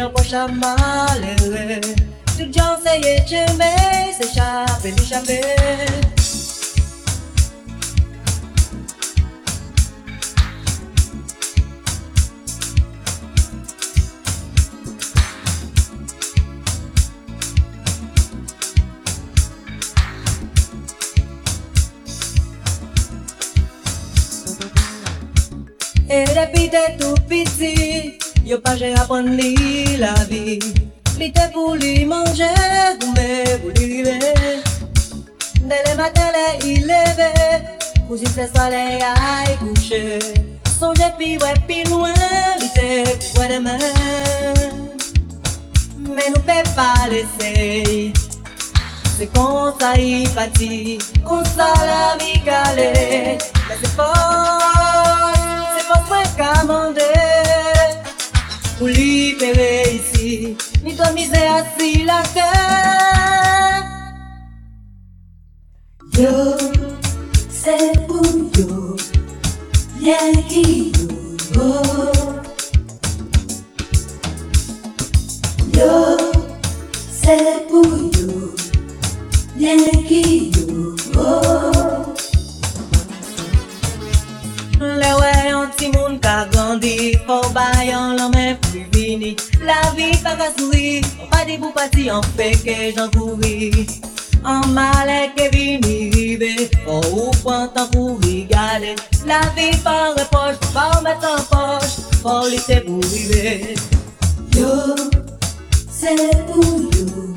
en 0.01 0.09
poche 0.09 0.33
à 0.33 0.47
malheureux 0.47 1.81
Tout 2.37 2.49
d'échapper 4.95 5.41
Et 26.09 26.23
depuis 26.23 26.69
t'es 26.69 26.95
tout 26.97 27.15
petit, 27.27 28.17
yo 28.47 28.57
pas 28.59 28.77
j'ai 28.77 28.93
apprendre 28.93 29.29
li 29.29 29.97
la 29.97 30.13
vie. 30.29 30.59
Li 31.19 31.31
te 31.33 31.51
pour 31.51 31.75
lui 31.75 32.05
manger, 32.05 32.45
mais 33.13 33.57
pour 33.59 33.71
lui 33.71 34.03
vivre. 34.03 34.11
Dès 35.69 35.83
le 35.87 35.97
matin, 35.97 36.29
il 36.63 36.83
levé, 36.83 37.31
pour 38.07 38.17
si 38.17 38.23
le 38.23 38.47
soleil 38.55 39.01
aille 39.03 39.57
coucher. 39.59 40.19
Songe 40.79 41.07
puis 41.17 41.37
ouais, 41.39 41.55
puis 41.67 41.83
loin, 41.89 42.13
li 42.61 42.69
te 42.75 43.39
ouais 43.39 43.49
demain. 43.49 43.77
Mais 46.15 46.29
nous 46.33 46.41
peut 46.47 46.69
pas 46.75 47.09
laisser. 47.09 48.13
C'est 49.17 49.33
comme 49.33 49.73
ça 49.79 49.97
il 49.97 50.29
partit, 50.29 50.99
comme 51.27 51.43
ça 51.43 51.73
la 51.91 52.23
vie 52.23 52.39
calée. 52.45 53.37
Mais 53.67 53.77
c'est 53.81 53.93
fort, 53.97 55.33
c'est 55.75 55.85
fort 55.85 56.05
moi 56.07 56.23
qu'à 56.37 56.63
mander. 58.79 58.83
Pour 58.83 58.87
libérer 58.87 59.83
ici, 59.95 60.55
ni 60.83 60.95
toi 60.95 61.11
misère 61.11 61.55
assis 61.55 62.03
la 62.03 62.21
terre. 62.33 63.83
Yo, 66.17 66.57
c'est 67.49 68.07
pour 68.07 68.25
yo, 68.57 68.95
Yankee 70.01 70.91
yo. 71.53 71.81
Yo, 75.73 76.17
c'est 77.11 77.67
pour 77.67 77.85
yo, 77.85 78.55
Yankee 79.57 80.51
yo. 80.55 80.95
Le 84.79 85.11
ouais, 85.79 85.87
un 85.87 85.91
petit 85.91 85.97
monde 85.97 86.19
qui 86.21 86.27
a 86.27 86.45
grandi, 86.51 87.17
faut 87.25 87.49
bailler 87.49 87.93
l'homme 88.17 88.33
est 88.35 88.55
plus 88.61 88.87
fini. 88.93 89.35
La 89.61 89.91
vie 89.95 90.17
pas 90.23 90.35
qu'à 90.35 90.51
sourire, 90.57 91.03
on 91.21 91.27
pas 91.27 91.45
dit 91.45 91.57
pour 91.57 91.73
partir 91.73 92.17
en 92.17 92.21
fait 92.21 92.55
que 92.63 92.95
j'en 92.95 93.09
couris. 93.09 93.87
En 94.45 94.65
mal 94.67 95.09
que 95.35 95.49
vini 95.51 96.09
rive, 96.11 96.69
faut 96.85 97.01
ou 97.13 97.31
temps 97.67 97.87
pour 97.91 98.19
regarder. 98.21 98.95
La 99.25 99.41
vie 99.55 99.77
pas 99.83 100.11
reproche, 100.11 100.57
pas 100.73 100.91
remettre 100.97 101.27
en 101.27 101.79
poche, 101.79 101.97
faut 102.21 102.49
laisser 102.49 102.81
pour 102.81 103.01
vivre. 103.01 103.75
Yo, 104.55 104.95
c'est 105.89 106.45
pour 106.47 106.63
yo, 106.63 107.35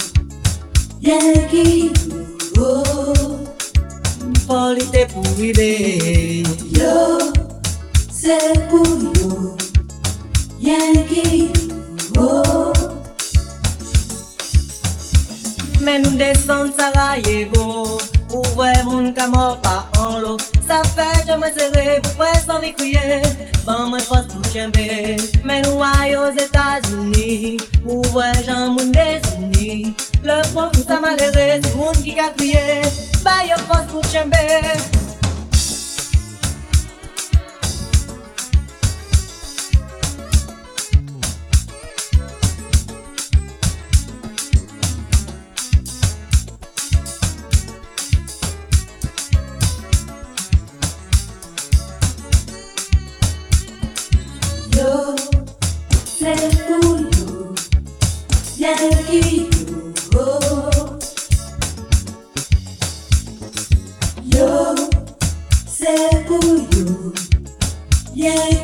Yankee 1.01 1.93
yo. 2.57 2.83
Faut 4.47 4.73
laisser 4.75 5.07
pour 5.13 5.23
vivre. 5.37 6.49
Yo, 6.73 7.50
seguro 8.21 9.57
y 10.59 10.71
aquí 10.71 11.51
oh. 12.19 12.73
Men 15.81 16.03
nou 16.05 16.13
desan 16.21 16.69
Sarajevo 16.77 17.97
Ou 18.31 18.43
vwe 18.55 18.69
moun 18.85 19.09
ka 19.17 19.25
mor 19.33 19.57
pa 19.65 19.89
an 20.05 20.21
lo 20.21 20.37
Sa 20.69 20.83
fe 20.93 21.09
jom 21.25 21.41
mwen 21.41 21.57
sere 21.57 21.97
pou 22.05 22.21
pwe 22.21 22.31
san 22.45 22.61
vi 22.61 22.75
kriye 22.77 23.23
Ban 23.65 23.89
mwen 23.89 24.05
fos 24.05 24.29
pou 24.35 24.53
chembe 24.53 25.17
Men 25.49 25.65
nou 25.65 25.81
ay 25.81 26.13
os 26.21 26.37
Etats-Unis 26.45 27.65
Ou 27.87 28.05
vwe 28.13 28.29
jan 28.45 28.77
moun 28.77 28.93
desini 28.93 29.97
Le 30.21 30.43
fon 30.53 30.69
pou 30.77 30.85
sa 30.85 31.01
malere 31.01 31.63
Se 31.65 31.73
moun 31.73 31.97
ki 32.05 32.19
ka 32.21 32.29
kriye 32.37 32.83
Bayo 33.25 33.57
fos 33.65 33.89
pou 33.95 34.05
chembe 34.13 34.45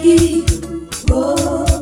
ki 0.03 0.19
oh. 1.13 1.77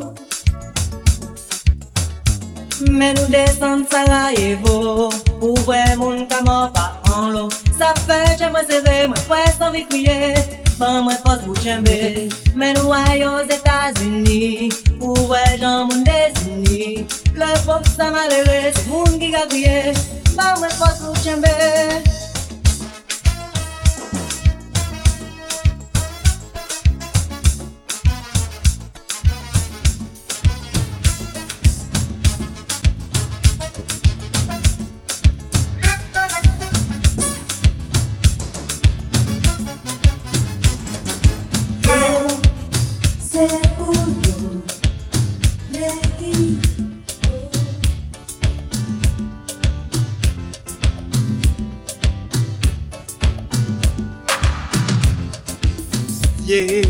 Men 2.91 3.15
nou 3.15 3.27
desan 3.31 3.85
Sarajevo 3.89 5.09
Pou 5.39 5.55
vwe 5.65 5.79
moun 5.99 6.25
kama 6.31 6.69
pa 6.75 6.85
an 7.15 7.31
lo 7.33 7.45
Sa 7.77 7.93
fe 8.05 8.17
jen 8.39 8.51
mwen 8.53 8.67
seve 8.69 8.95
mwen 9.07 9.21
fwe 9.27 9.41
san 9.57 9.71
vi 9.75 9.85
kriye 9.89 10.35
Ban 10.79 11.05
mwen 11.05 11.17
fos 11.23 11.45
mou 11.47 11.55
jembe 11.63 12.27
Men 12.55 12.75
nou 12.79 12.91
ayo 12.97 13.37
Etasuni 13.47 14.69
Pou 14.99 15.15
vwe 15.29 15.43
jan 15.61 15.87
moun 15.89 16.03
desini 16.07 17.05
Le 17.35 17.53
pop 17.65 17.87
sa 17.95 18.11
malere 18.11 18.73
se 18.75 18.85
moun 18.91 19.17
ki 19.23 19.31
ka 19.37 19.47
kriye 19.53 19.95
Ban 20.35 20.59
mwen 20.59 20.75
fos 20.75 21.01
mou 21.05 21.15
jembe 21.23 21.55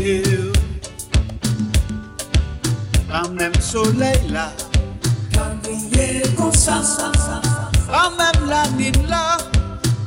ciel. 0.06 0.52
Pas 3.08 3.28
même 3.28 3.54
soleil 3.60 4.20
là. 4.30 4.52
Quand 5.34 5.56
briller 5.62 6.22
comme 6.36 6.52
ça. 6.52 6.82
Pas 7.88 8.10
même 8.18 8.48
la 8.48 8.68
nuit 8.76 8.92
là. 9.08 9.36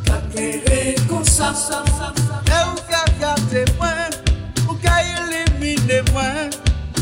Quand 0.06 0.22
éclairer 0.34 0.96
comme 1.10 1.26
ça. 1.26 1.54
Et 2.48 2.64
où 2.70 2.76
qu'a 2.90 3.06
gardé 3.20 3.66
moi, 3.78 3.90
ou 4.70 4.74
qu'a 4.76 5.02
éliminé 5.18 6.02
moi. 6.14 6.24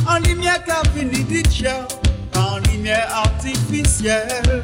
En 0.07 0.19
lumière 0.19 0.63
qu'a 0.63 0.81
fini 0.95 1.23
dit 1.23 1.43
ciao, 1.43 1.81
en 2.35 2.57
lumière 2.71 3.07
artificielle. 3.11 4.63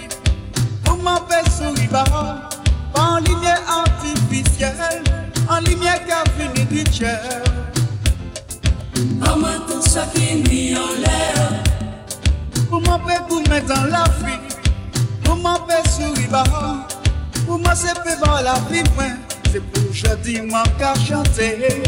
Pour 1.01 1.13
m'en 1.13 1.27
faire 1.27 1.51
sourire, 1.51 1.89
bah. 1.91 2.49
En 2.93 3.17
lumière 3.17 3.59
artificielle. 3.67 5.03
En 5.49 5.59
lumière 5.61 5.99
qu'a 6.05 6.23
venu 6.37 6.63
dit 6.65 6.83
ciao. 6.91 7.17
Maman 9.17 9.65
tout 9.67 9.81
ça 9.81 10.05
qui 10.13 10.35
ni 10.35 10.75
en 10.75 10.81
l'air. 10.99 11.63
Pour 12.69 12.81
m'en 12.81 12.99
faire 12.99 13.25
pour 13.25 13.41
mettre 13.49 13.73
dans 13.73 13.85
la 13.85 14.03
vie. 14.23 14.37
Pour 15.23 15.37
m'en 15.37 15.55
faire 15.65 15.83
sourire, 15.89 16.29
bah. 16.29 16.43
Pour 17.47 17.57
se 17.75 17.87
faire 17.87 18.19
dans 18.23 18.41
la 18.41 18.53
vie, 18.69 18.83
moi. 18.95 19.05
C'est 19.51 19.59
pour 19.59 19.91
jeudi, 19.91 20.41
moi, 20.41 20.61
qu'à 20.77 20.93
chanter. 20.93 21.81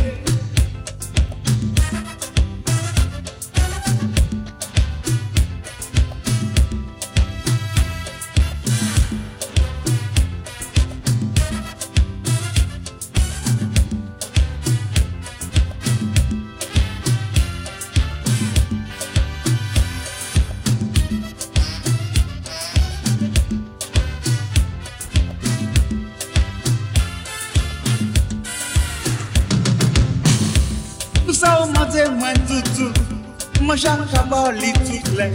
J'accabole 34.14 34.60
toutes 34.86 35.18
les 35.18 35.34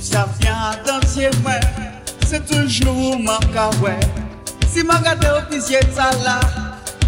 Ça 0.00 0.26
vient 0.40 0.72
danser 0.86 1.30
moi 1.42 1.52
C'est 2.26 2.44
toujours 2.46 3.18
mon 3.18 3.38
ouais 3.84 4.00
Si 4.68 4.82
ma 4.82 4.98
gade 4.98 5.24
au 5.24 5.52
pisier 5.52 5.80
ça 5.94 6.10
là 6.24 6.40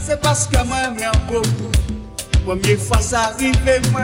C'est 0.01 0.21
parce 0.21 0.47
que 0.47 0.63
moi 0.67 0.91
m'aime 0.91 1.11
beaucoup 1.29 1.71
Première 2.45 2.79
fois 2.79 3.01
ça 3.01 3.33
arrive 3.35 3.57
moi 3.91 4.03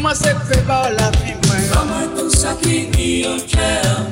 Moi 0.00 0.12
c'est 0.14 0.36
fait 0.46 0.62
par 0.66 0.90
la 0.90 1.10
vie 1.10 1.34
moi. 1.46 1.56
Maman 1.74 2.16
tout 2.16 2.30
ça 2.30 2.54
qui 2.62 2.88
ni 2.96 3.26
en 3.26 3.38
cœur. 3.38 4.06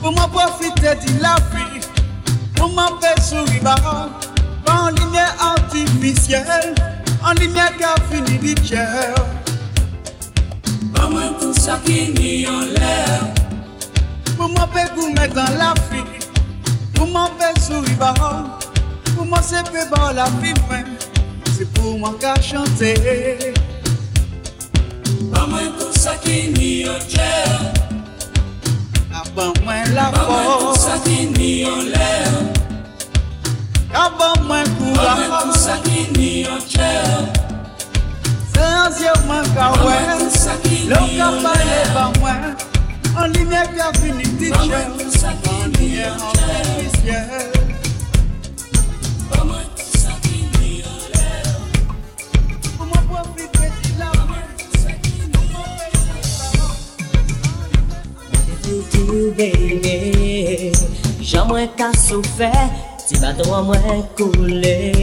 Pour 0.00 0.12
m'en 0.12 0.28
profiter 0.28 0.80
de 0.80 1.22
la 1.22 1.36
vie. 1.52 1.80
Pour 2.54 2.70
m'en 2.70 2.98
faire 3.00 3.22
sourire 3.22 3.62
bah, 3.62 4.08
En 4.70 4.88
lumière 4.88 5.34
artificielle. 5.40 6.74
En 7.22 7.32
lumière 7.32 7.76
qui 7.76 7.84
a 7.84 7.94
fini 8.10 8.54
de 8.54 8.64
ciel 8.64 9.14
Qui 11.84 12.12
ni 12.18 12.46
en 12.48 12.60
l'air. 12.60 13.20
Pour 14.36 14.48
m'en 14.48 14.66
faire 14.68 14.92
gourmet 14.96 15.28
dans 15.28 15.44
la 15.56 15.74
vie 15.92 16.02
Pour 16.94 17.06
m'en 17.06 17.28
faire 17.38 17.56
sourire 17.62 17.96
bah, 17.98 18.14
Pour 19.14 19.26
m'en 19.26 19.40
se 19.40 19.54
faire 19.54 19.88
par 19.90 20.12
la 20.12 20.24
vie 20.42 20.54
moi. 20.68 20.78
C'est 21.56 21.72
pour 21.74 21.98
moi 21.98 22.14
qu'à 22.18 22.34
chanter 22.40 23.54
Maman 25.30 25.70
tout 25.78 25.96
ça 25.96 26.16
qui 26.16 26.48
ni 26.48 26.88
en 26.88 26.98
cœur. 27.08 27.72
Avant 29.14 29.52
moi 29.62 29.74
la 29.94 30.10
Maman 30.10 30.12
tout 30.12 30.60
force 30.60 30.80
ça 30.80 30.98
qui 31.04 31.26
ni 31.26 31.64
en 31.64 31.76
l'air. 31.76 32.28
Avant 33.94 34.42
moi 34.44 34.64
Maman 34.64 34.66
tout 34.78 34.94
courage 34.94 35.56
ça 35.56 35.76
qui 35.84 36.18
ni 36.18 36.46
en 36.46 36.58
cœur. 36.68 37.45
C'est 38.56 38.62
anciennement 38.64 39.42
qu'à 39.54 39.68
Maman 39.70 39.86
ouais 39.86 40.02
tout 40.18 40.30
ça 40.38 40.52
qui 40.62 40.76
L'eau 40.88 40.96
ni 41.06 41.16
qu'a 41.18 41.28
en 41.28 41.42
parlé 41.42 41.64
l'air. 41.66 41.92
par 41.92 42.10
moi 42.20 42.34
En 43.20 43.26
lumière 43.26 43.68
qui 43.72 43.80
a 43.80 43.92
fini 43.92 44.22
de 44.24 44.48
Maman 44.48 44.62
ciel 44.64 44.86
tout 44.98 45.10
ça 45.18 45.28
En 45.28 45.30
qui 45.42 45.78
ni 45.78 45.86
lumière 45.88 46.14
en 46.14 46.32
cœur. 46.32 46.44
artificielle 46.56 47.52
Maman 49.30 49.62
tout 49.76 49.98
ça 49.98 50.12
qui 50.22 50.36
ni 50.58 50.82
en 50.82 50.96
l'air. 51.12 51.46
Pour 52.78 52.86
m'en 52.86 53.02
profiter 53.14 53.68
de 53.68 53.98
la 53.98 54.06
Maman 54.06 54.42
tout 54.56 54.78
ça 54.80 54.92
qui 55.02 55.12
ni 55.12 55.24
en 55.52 55.64
Tout 58.90 59.32
baby 59.36 60.72
Jan 61.20 61.44
mwen 61.50 61.68
ka 61.76 61.88
souffert 61.92 62.70
Ti 63.06 63.14
bateau 63.20 63.52
an 63.52 63.62
mwen 63.68 64.02
koule 64.16 64.95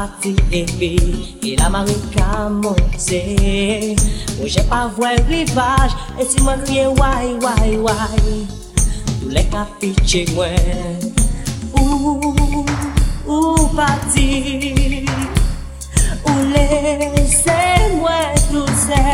pati 0.00 0.34
leve 0.50 0.96
E 1.42 1.56
la 1.58 1.68
mari 1.68 1.94
ka 2.14 2.48
monte 2.48 3.20
Ou 4.38 4.40
bon, 4.40 4.48
jè 4.48 4.62
pa 4.70 4.86
vwe 4.96 5.10
rivaj 5.28 5.92
E 6.16 6.24
si 6.24 6.40
mwen 6.44 6.62
kriye 6.64 6.86
way, 7.00 7.34
way, 7.44 7.76
way 7.84 8.46
Tou 9.20 9.28
lè 9.34 9.44
ka 9.52 9.66
piche 9.80 10.24
mwen 10.32 11.04
Ou, 11.76 12.64
ou 13.28 13.68
pati 13.76 15.04
Ou 16.24 16.48
lese 16.54 17.60
mwen 17.98 18.40
tout 18.48 18.72
se 18.86 19.04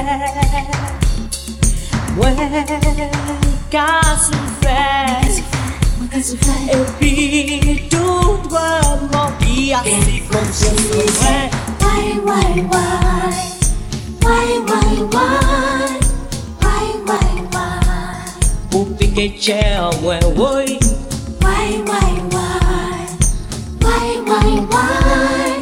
Mwen 2.15 2.39
ka 3.75 3.91
soufe 4.29 5.56
E 6.09 6.23
pi 7.01 7.89
tout 7.91 8.39
vraiment 8.49 9.33
ki 9.41 9.73
a 9.75 9.81
si 9.83 10.23
konsen 10.31 10.77
mwen 10.87 11.51
Why, 11.81 12.05
why, 12.27 12.51
why? 12.71 13.35
Why, 14.23 14.49
why, 14.69 14.93
why? 15.13 15.99
Why, 16.63 16.87
why, 17.09 17.31
why? 17.51 18.79
Ou 18.79 18.85
pike 19.01 19.27
chè 19.43 19.59
an 19.81 19.99
mwen 20.05 20.23
woy 20.39 20.79
Why, 21.43 21.83
why, 21.91 22.13
why? 22.31 23.03
Why, 23.83 24.07
why, 24.31 24.51
why? 24.71 25.59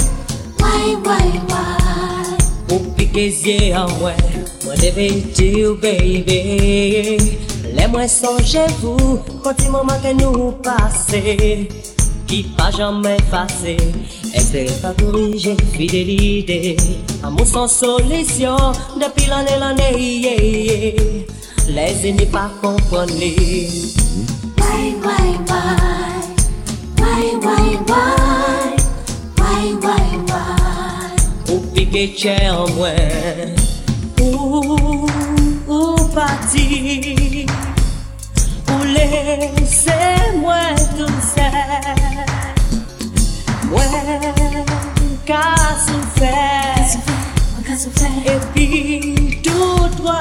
Why, 0.60 0.84
why, 1.06 1.26
why? 1.48 2.36
Ou 2.68 2.82
pike 2.98 3.30
zye 3.40 3.72
an 3.72 3.88
mwen 3.96 4.44
Mwen 4.66 4.76
deve 4.84 5.08
diyo 5.40 5.72
baby 5.80 7.43
Fè 7.84 7.88
mwen 7.92 8.08
sonje 8.08 8.62
vou 8.80 9.18
Konti 9.44 9.66
mouman 9.68 9.98
ke 10.00 10.14
nou 10.16 10.54
pase 10.64 11.20
Ki 12.24 12.38
pa 12.56 12.70
jaman 12.72 13.18
fase 13.28 13.74
Espere 14.32 14.72
pa 14.80 14.94
korije 14.96 15.52
fidelide 15.74 16.78
Amou 17.28 17.44
san 17.44 17.68
solisyon 17.68 18.78
Depi 19.02 19.28
l'ane 19.28 19.58
l'ane 19.60 19.90
ye 20.00 20.32
ye 20.64 20.94
Le 21.76 21.84
zini 21.98 22.24
pa 22.32 22.46
kompone 22.62 23.28
Wai 24.62 24.88
wai 25.04 25.34
wai 25.50 26.24
Wai 27.02 27.28
wai 27.44 27.68
wai 27.90 28.72
Wai 29.42 29.68
wai 29.84 30.08
wai 30.32 31.20
Ou 31.50 31.60
pike 31.76 32.06
che 32.16 32.38
an 32.48 32.64
mwen 32.78 33.60
Ou, 34.24 35.04
ou 35.68 36.08
pati. 36.16 37.44
couler, 38.84 39.50
c'est 39.66 40.36
moi 40.36 40.60
tout 40.96 41.06
ça. 41.34 41.50
Moi, 43.68 43.82
qu'a 45.26 45.54
souffert. 45.86 46.74
Et 48.26 48.38
puis, 48.54 49.40
tout 49.42 49.88
toi, 49.96 50.20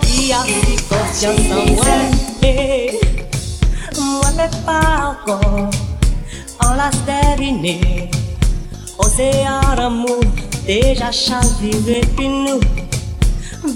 qui 0.00 0.32
a 0.32 0.38
pris 0.38 0.76
confiance 0.88 1.38
en 1.50 1.74
moi. 1.74 1.84
Et 2.42 3.00
moi, 3.98 4.30
mais 4.36 4.50
pas 4.64 5.16
encore. 5.26 5.70
En 6.64 6.74
la 6.74 6.90
stérinée, 6.92 8.10
océan 8.98 9.74
d'amour, 9.76 10.20
déjà 10.66 11.10
chaviré, 11.10 12.00
puis 12.16 12.28
nous, 12.28 12.60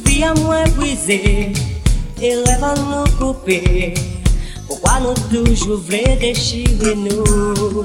vie 0.04 0.24
à 0.24 0.34
moi 0.34 0.64
brisée. 0.76 1.52
elevan 2.20 2.84
nou 2.90 3.08
koupe. 3.18 4.12
Poukwa 4.68 5.00
nou 5.00 5.14
toujou 5.28 5.76
vle 5.84 6.16
dechire 6.22 6.94
nou 6.96 7.84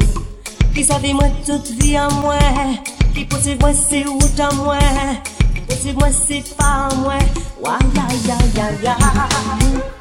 Ki 0.75 0.83
savi 0.87 1.11
mwen 1.15 1.33
tout 1.43 1.73
vi 1.81 1.97
an 1.99 2.13
mwen 2.21 2.77
Ki 3.15 3.23
pose 3.27 3.57
mwen 3.59 3.75
se 3.75 3.99
out 4.07 4.39
an 4.47 4.55
mwen 4.63 5.19
Ki 5.53 5.61
pose 5.67 5.89
mwen 5.99 6.13
se 6.15 6.37
pa 6.55 6.69
an 6.87 6.93
mwen 7.03 7.25
Ouayayayayay 7.59 9.98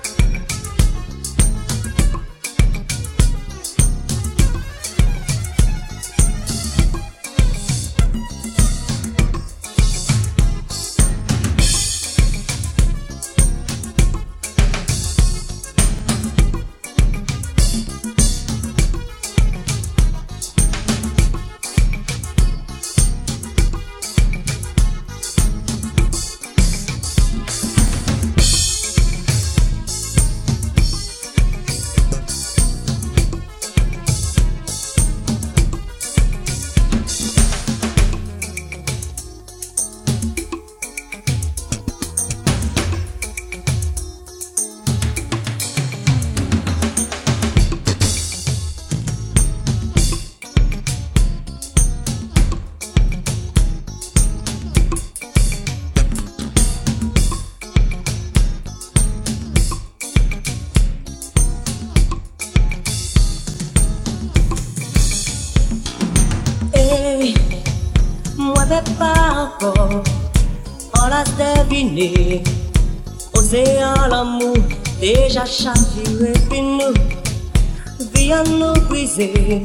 beze 79.18 79.62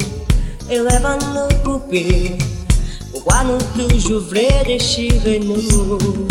E 0.70 0.80
revan 0.80 1.22
nou 1.34 1.47
koupe. 1.64 2.04
Ouwa 3.14 3.43
nou 3.43 3.58
toujou 3.76 4.20
vre 4.32 4.47
dechire 4.66 5.38
nou 5.45 6.28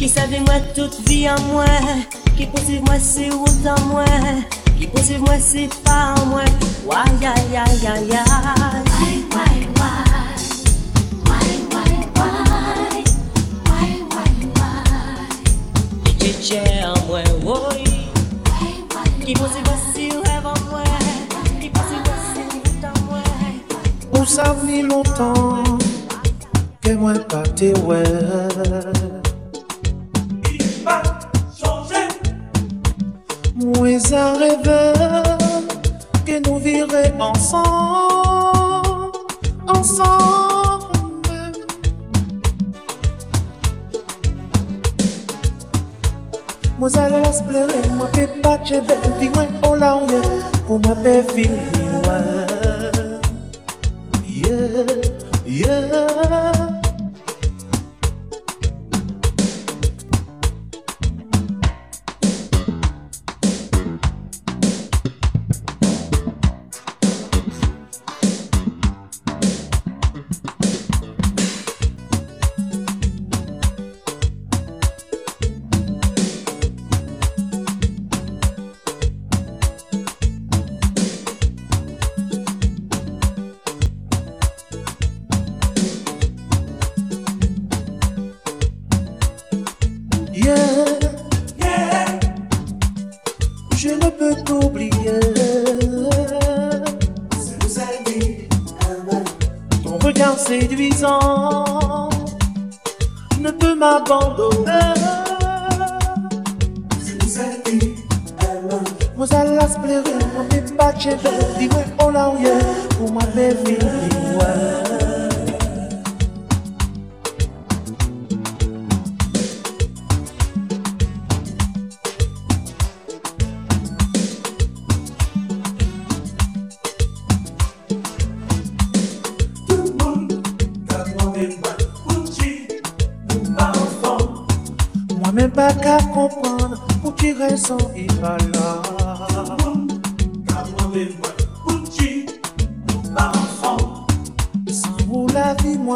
Ki 0.00 0.08
save 0.10 0.40
mwen 0.42 0.66
tout 0.74 0.98
vi 1.06 1.22
an 1.30 1.38
mwen 1.46 2.02
Ki 2.34 2.48
posiv 2.50 2.82
mwen 2.88 3.02
se 3.04 3.30
wout 3.30 3.70
an 3.70 3.82
mwen 3.92 4.44
Ki 4.74 4.90
posiv 4.90 5.22
mwen 5.22 5.42
se 5.44 5.68
pa 5.84 6.00
an 6.16 6.30
mwen 6.32 6.54
Ouwa 6.82 7.04
ya 7.22 7.36
ya 7.54 7.66
ya 7.84 7.98
ya 8.10 8.24
Ay, 8.34 9.20
ay, 9.38 9.46
ay 9.46 9.69
Ça 24.42 24.56
vit 24.66 24.80
longtemps 24.80 25.62
que 26.80 26.94
moi 26.94 27.12
pas 27.28 27.42
te 27.42 27.78
ouais. 27.80 28.89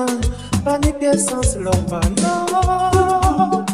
La 0.04 0.12
vie, 0.12 0.20
moi, 0.20 0.64
pas 0.64 0.78
ni 0.78 0.92
pièce 0.92 1.26
sans 1.26 1.58
leur 1.60 1.74
valeur. 1.88 3.64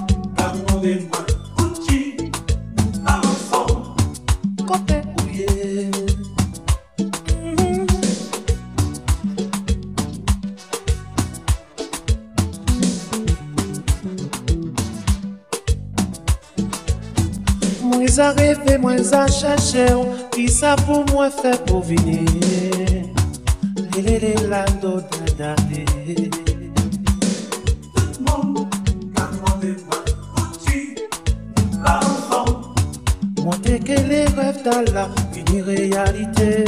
Côté 4.66 5.00
couillé. 5.16 5.90
Moins 17.82 18.18
à 18.18 18.30
rêver, 18.30 18.78
moins 18.78 19.12
à 19.12 19.26
chercher, 19.26 19.86
qui 20.32 20.48
ça 20.48 20.76
pour 20.76 21.04
moi 21.12 21.30
fait 21.30 21.64
pour 21.66 21.82
venir. 21.82 22.20
Lélé, 23.96 24.34
la 24.48 24.64
do, 26.14 26.28
da, 29.14 29.26
da, 29.26 29.50
dé. 29.60 29.76
Montrer 33.42 33.80
que 33.80 33.92
les 34.08 34.24
rêves 34.26 34.62
d'Allah 34.64 35.08
une 35.36 35.62
réalité. 35.62 36.64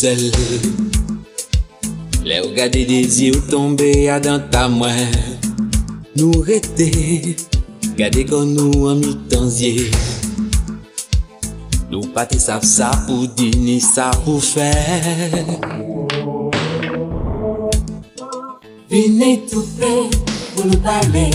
sel. 0.00 0.22
Le 2.24 2.40
ou 2.44 2.54
gade 2.56 2.86
dezi 2.88 3.30
ou 3.34 3.42
tombe 3.50 3.90
adan 4.12 4.48
ta 4.52 4.64
mwen. 4.72 5.12
Nou 6.16 6.42
rete 6.44 6.90
Gade 7.98 8.24
kon 8.28 8.50
nou 8.56 8.88
an 8.90 8.98
mi 9.02 9.12
tanzye 9.30 9.90
Nou 11.90 12.06
pati 12.14 12.38
sav 12.38 12.64
sa 12.66 12.90
pou 13.06 13.26
di 13.38 13.48
ni 13.58 13.80
sa 13.82 14.12
pou 14.22 14.38
fe. 14.38 14.70
Vini 18.90 19.32
tou 19.50 19.64
pre 19.74 19.90
pou 20.54 20.68
nou 20.68 20.78
pale. 20.86 21.26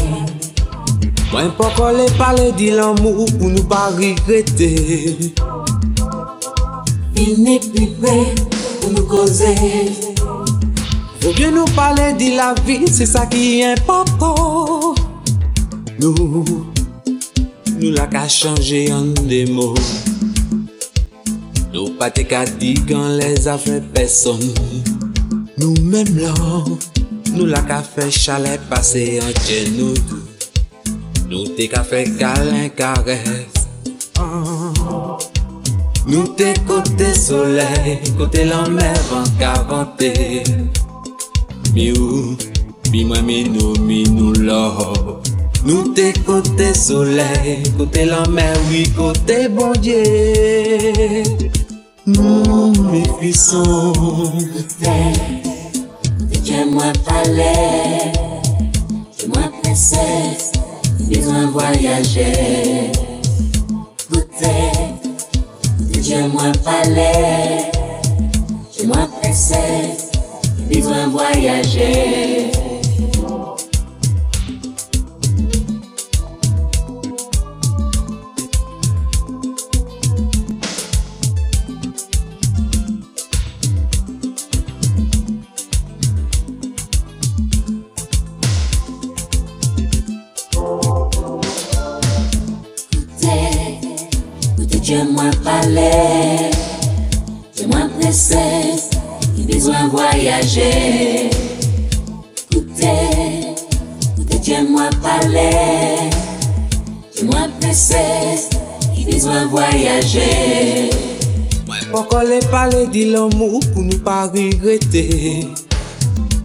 Mwen 1.33 1.51
pou 1.59 1.67
kole 1.75 2.07
pale 2.15 2.53
di 2.55 2.71
l'amou 2.71 3.27
pou 3.35 3.51
nou 3.51 3.67
pa 3.67 3.89
regrete. 3.99 4.71
Vini 7.15 7.59
pi 7.67 7.91
pre 7.99 8.44
pou 8.85 8.93
nou 8.93 9.05
koze. 9.09 9.51
Vobyen 11.23 11.55
nou 11.57 11.65
pale 11.73 12.11
di 12.19 12.35
la 12.37 12.53
vi, 12.65 12.83
se 12.91 13.07
sa 13.09 13.25
ki 13.29 13.63
important 13.65 14.99
Nou, 15.97 16.43
nou 17.79 17.91
la 17.95 18.05
ka 18.11 18.27
chanje 18.29 18.83
an 18.93 19.09
de 19.25 19.41
mo. 19.49 19.71
Nou 21.73 21.95
pa 21.97 22.11
te 22.13 22.27
ka 22.29 22.43
di 22.61 22.75
kan 22.85 23.15
le 23.17 23.31
zafre 23.41 23.81
peson 23.95 24.39
Nou 25.57 25.73
mem 25.81 26.13
lan, 26.19 26.77
nou 27.33 27.49
la 27.49 27.63
ka 27.65 27.81
fe 27.81 28.11
chale 28.13 28.59
pase 28.69 29.07
an 29.23 29.33
chen 29.41 29.73
nou 29.79 30.21
Nou 31.25 31.47
te 31.57 31.65
ka 31.71 31.81
fe 31.87 32.05
kalen 32.19 32.69
kares. 32.77 33.63
An 34.21 34.45
ah. 34.45 34.84
Nous 36.07 36.27
te 36.27 36.59
côté 36.67 37.13
soleil, 37.13 37.99
côté 38.17 38.45
la 38.45 38.69
mer 38.69 38.99
en 39.11 39.23
quarantaine. 39.39 40.69
Mi 41.75 41.91
ou, 41.91 42.37
mi 42.91 43.03
mwen 43.03 43.25
mi 43.27 43.43
nou, 43.51 43.73
mi 43.83 44.05
nou 44.07 44.31
lò 44.47 44.69
Nou 45.65 45.91
te 45.97 46.13
kote 46.23 46.69
soleil, 46.77 47.65
kote 47.75 48.05
la 48.07 48.21
mer, 48.31 48.55
oui, 48.69 48.85
kote 48.95 49.49
bon 49.51 49.73
Dieu 49.83 51.25
Nou 52.05 52.71
mi 52.77 53.03
fison 53.19 53.91
Tiens-moi 56.45 56.93
palais, 57.03 58.13
tiens-moi 59.17 59.51
princesse, 59.61 60.53
besoin 61.09 61.47
voyager. 61.47 62.91
Goûter, 64.09 64.71
tiens-moi 64.94 64.94
palais, 64.94 64.94
tiens-moi 66.05 66.51
princesse, 66.53 67.71
besoin 70.69 71.07
voyager. 71.09 71.45
Tiens-moi 71.49 71.51
palais, 71.51 71.51
tiens-moi 71.51 71.89
princesse, 72.11 72.64
besoin 99.47 99.87
voyager. 99.87 101.29
Écoutez, 102.51 103.55
écoutez, 104.17 104.39
tiens-moi 104.41 104.89
palais, 105.01 106.09
tiens-moi 107.13 107.47
princesse, 107.59 108.49
besoin 109.05 109.47
voyager. 109.47 110.89
Mwen 111.65 111.85
pa 111.91 112.01
kole 112.09 112.39
pale 112.51 112.85
di 112.93 113.07
l'amou 113.09 113.59
pou 113.73 113.81
nou 113.81 113.97
pa 114.05 114.27
regrete 114.29 115.01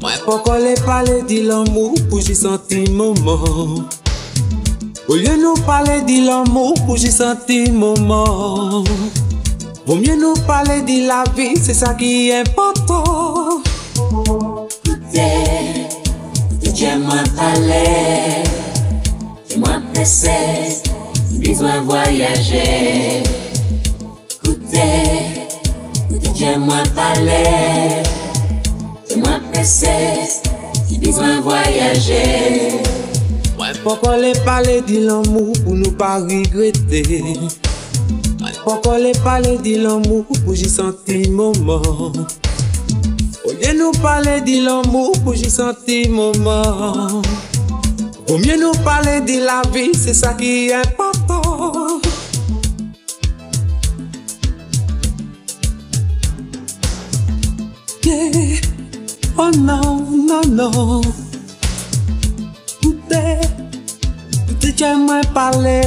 Mwen 0.01 0.23
pa 0.25 0.37
kole 0.47 0.73
pale 0.87 1.19
di 1.29 1.43
l'amou 1.45 1.93
pou 2.09 2.25
j'y 2.25 2.33
senti 2.37 2.87
moman 2.97 3.85
Au 5.11 5.17
lieu 5.17 5.37
nous 5.37 5.55
parler 5.67 6.03
de 6.03 6.25
l'amour 6.25 6.73
pour 6.87 6.97
j'y 6.97 7.11
senti 7.11 7.69
moment 7.69 8.85
Vaut 9.85 9.97
mieux 9.97 10.15
nous 10.15 10.35
parler 10.47 10.83
de 10.83 11.09
la 11.09 11.25
vie, 11.37 11.57
c'est 11.61 11.75
ça 11.75 11.95
qui 11.95 12.31
est 12.31 12.43
important 12.43 13.61
Écoutez, 14.87 15.89
tiens-moi 16.73 17.25
palais, 17.37 18.45
tiens-moi 19.49 19.83
princesse, 19.93 20.85
besoin 21.45 21.81
voyager. 21.81 23.25
Écoutez, 24.45 25.49
tiens-moi 26.35 26.85
palais, 26.95 28.05
tiens-moi 29.09 29.41
princesse, 29.53 30.41
besoin 31.03 31.41
voyager. 31.41 32.90
Mwen 33.71 33.85
pou 33.85 33.95
kon 34.03 34.17
le 34.19 34.33
pale 34.43 34.81
di 34.83 34.97
l'amou 35.05 35.53
pou 35.63 35.77
nou 35.79 35.95
pa 35.95 36.17
rigrete 36.25 37.05
Mwen 37.07 38.57
pou 38.65 38.81
kon 38.83 38.97
le 38.99 39.13
pale 39.23 39.53
di 39.63 39.77
l'amou 39.79 40.25
pou 40.41 40.57
ji 40.59 40.67
santi 40.67 41.29
mouman 41.31 42.19
Oye 43.47 43.71
nou 43.79 43.95
pale 44.03 44.41
di 44.43 44.57
l'amou 44.65 45.15
pou 45.23 45.39
ji 45.39 45.47
santi 45.55 46.01
mouman 46.11 47.23
Oye 48.35 48.59
nou 48.59 48.75
pale 48.83 49.21
di 49.23 49.39
la 49.45 49.61
vi 49.71 49.87
se 49.95 50.17
sa 50.19 50.35
ki 50.35 50.75
important 50.75 52.03
Yeah. 58.03 58.59
Oh 59.39 59.53
non, 59.55 60.27
non, 60.27 60.43
non. 60.51 61.01
Tout 62.83 62.97
est 63.11 63.60
Jè 64.81 64.95
mwen 64.97 65.27
pale, 65.35 65.81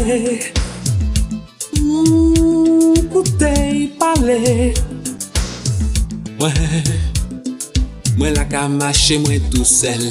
mou 1.81 2.93
koute 3.09 3.47
yi 3.49 3.87
pale 3.97 4.35
Mwen, 6.37 6.91
mwen 8.19 8.35
la 8.37 8.43
kamache 8.51 9.17
mwen 9.23 9.47
tou 9.49 9.65
sel 9.65 10.03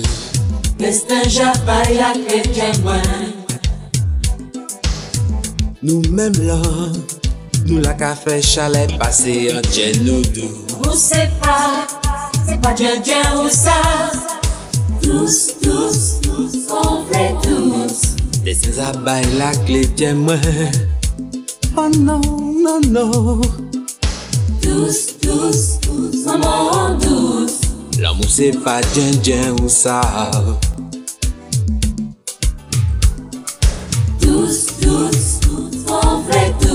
Destin 0.80 1.22
japay 1.30 2.00
ak 2.08 2.26
e 2.26 2.40
jè 2.56 2.72
mwen 2.80 3.30
Nou 5.86 6.02
mèm 6.10 6.40
lan, 6.42 6.96
nou 7.68 7.78
la 7.84 7.94
ka 8.00 8.16
fè 8.18 8.40
chalè 8.48 8.88
pase 8.96 9.36
yon 9.44 9.62
djè 9.68 9.92
nou 10.00 10.26
dou. 10.34 10.50
Ou 10.88 10.98
se 10.98 11.22
pa, 11.44 11.86
se 12.40 12.58
pa 12.58 12.74
djè 12.74 12.96
djè 12.98 13.22
ou 13.36 13.46
sa, 13.46 13.78
tous, 15.06 15.38
tous, 15.62 16.02
tous, 16.26 16.58
on 16.82 17.06
fè 17.12 17.28
tous. 17.46 18.11
Laissez 18.44 18.80
à 18.80 18.92
bail 18.92 19.24
la 19.38 19.52
clé 19.52 19.88
tiens 19.94 20.14
moi 20.14 20.34
Oh 21.76 21.88
non, 21.96 22.20
non, 22.20 22.80
non 22.88 23.40
Tous, 24.60 25.16
tous, 25.20 25.78
tous, 25.80 26.26
on 26.26 26.38
mon 26.38 26.98
tous 26.98 27.60
L'amour 28.00 28.26
c'est 28.28 28.52
pas 28.64 28.80
djen 28.94 29.12
djen 29.22 29.52
ou 29.62 29.68
ça. 29.68 30.00
Tous, 34.20 34.66
tous, 34.80 35.40
tous, 35.40 35.92
on 35.92 36.22
vle 36.22 36.52
tous 36.60 36.71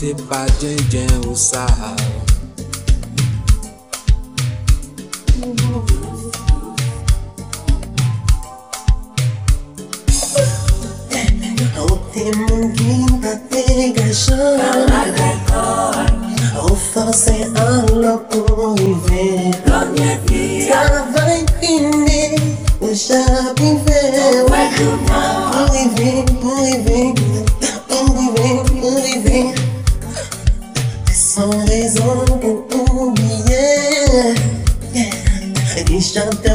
c'est 0.00 0.14
pas 0.28 0.46
djen 0.60 0.76
djen 0.90 1.08
ou 1.28 1.34
ça 1.34 1.66
Tem 12.14 12.34
mungkin 12.50 13.22
tapi 13.22 13.92
gasol 13.94 14.58
Au 16.62 16.74
forcé 16.74 17.46
un 17.54 17.86
loco 17.98 18.74
hiver 18.78 19.50
Travail 20.70 21.46
fini 21.60 22.38
Où 22.80 22.88
j'arrivais 22.94 24.46
Pour 24.46 24.56
arriver, 25.58 26.24
pour 26.40 26.58
arriver 26.58 27.14
Pour 27.88 28.14
arriver, 28.14 28.62
pour 28.80 29.67
chante 36.18 36.47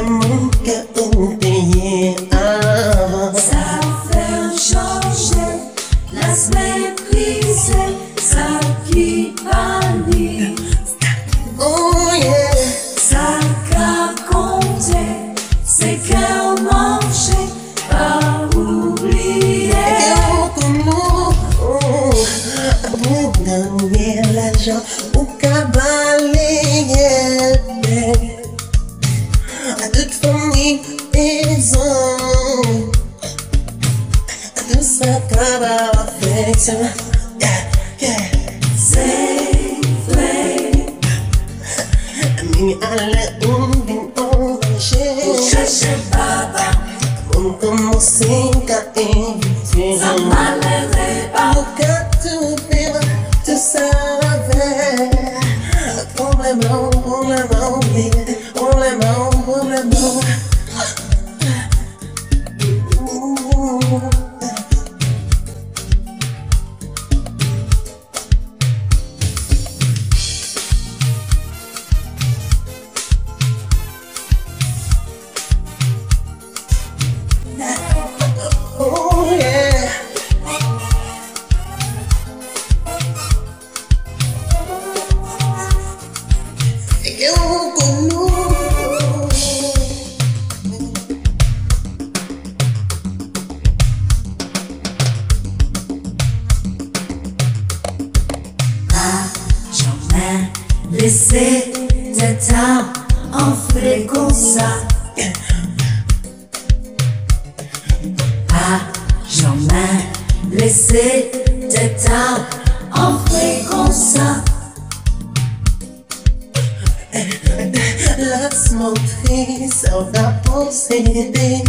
Laisse-moi 118.74 118.94
triste 119.22 119.88
la 120.12 120.30
posséder 120.44 121.62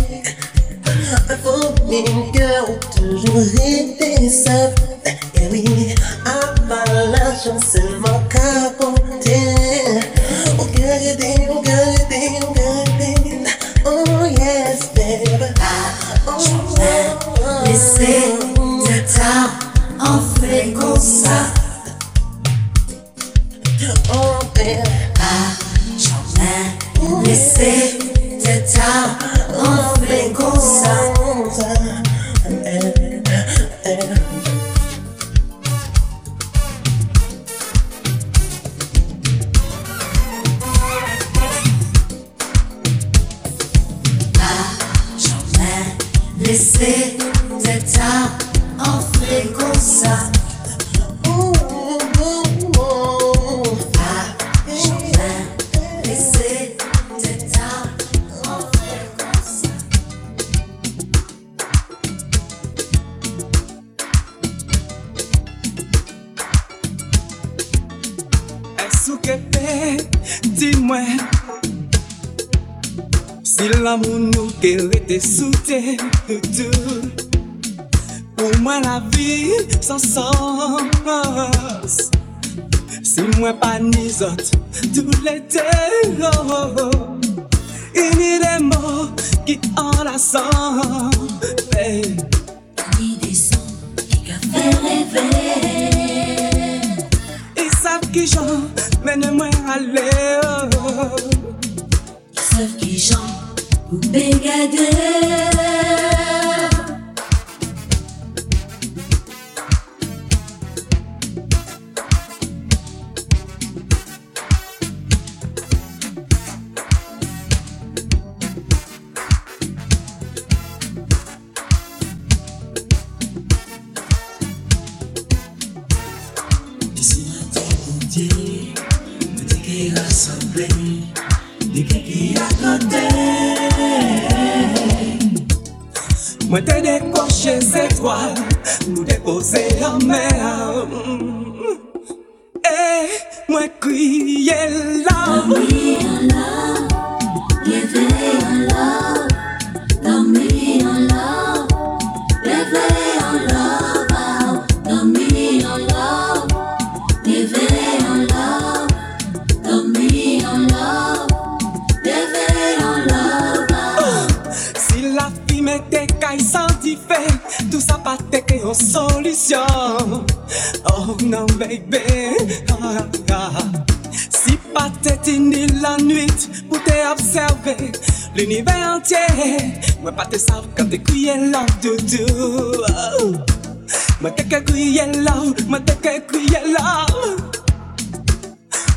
Faut 1.43 1.71
bien 1.87 2.03
que 2.33 2.49
toujours 2.97 3.45
été 3.63 4.29
seul 4.29 4.73
Et 5.35 5.47
oui, 5.51 5.95
avant 6.25 7.11
l'argent 7.11 7.59
seulement 7.59 8.21
capoté 8.29 8.95
Oh 8.95 9.04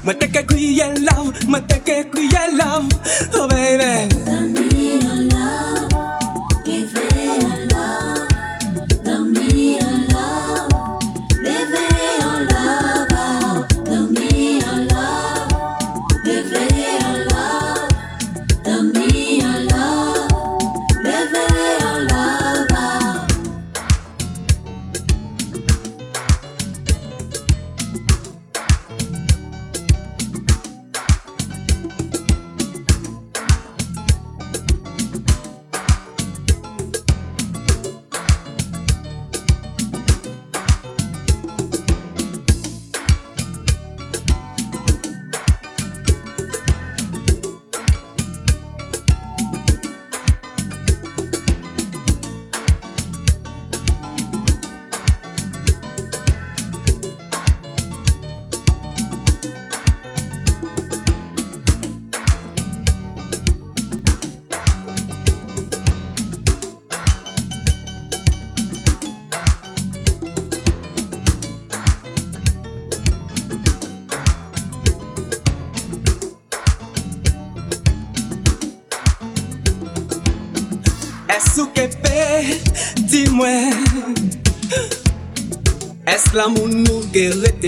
My 0.09 0.15
take 0.15 0.37
a 0.37 0.43
queer 0.43 0.95
love, 1.01 1.47
my 1.49 1.61
take 1.61 1.87
a 1.91 2.03
queer 2.05 2.57
love, 2.57 2.89
oh 3.35 3.47
baby. 3.47 4.18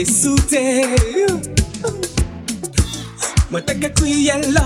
te 0.01 0.07
sute 0.07 0.87
Mwataka 3.51 3.89
kuielewa 3.89 4.60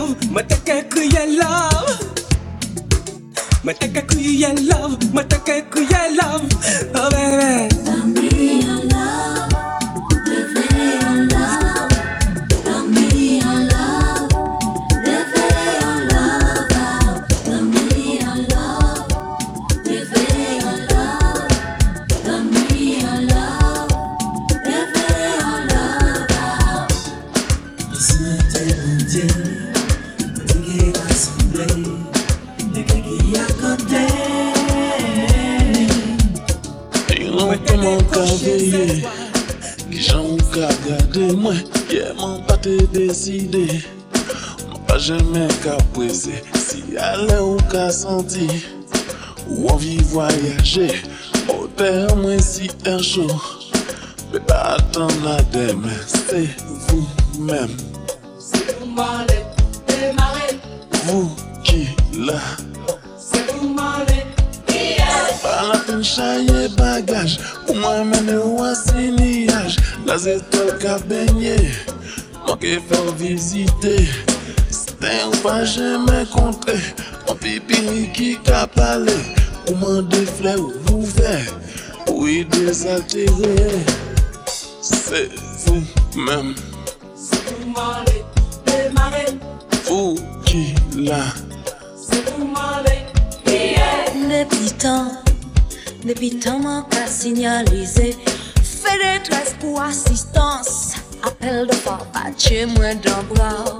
m'en 97.14 97.20
qu'a 97.20 97.20
signalisé 97.20 98.16
Fait 98.62 98.98
détresse 98.98 99.54
pour 99.60 99.80
assistance. 99.82 100.94
Appel 101.22 101.66
de 101.66 101.74
papa, 101.76 102.30
chez 102.36 102.66
moi 102.66 102.94
dans 102.94 103.34
bras. 103.34 103.78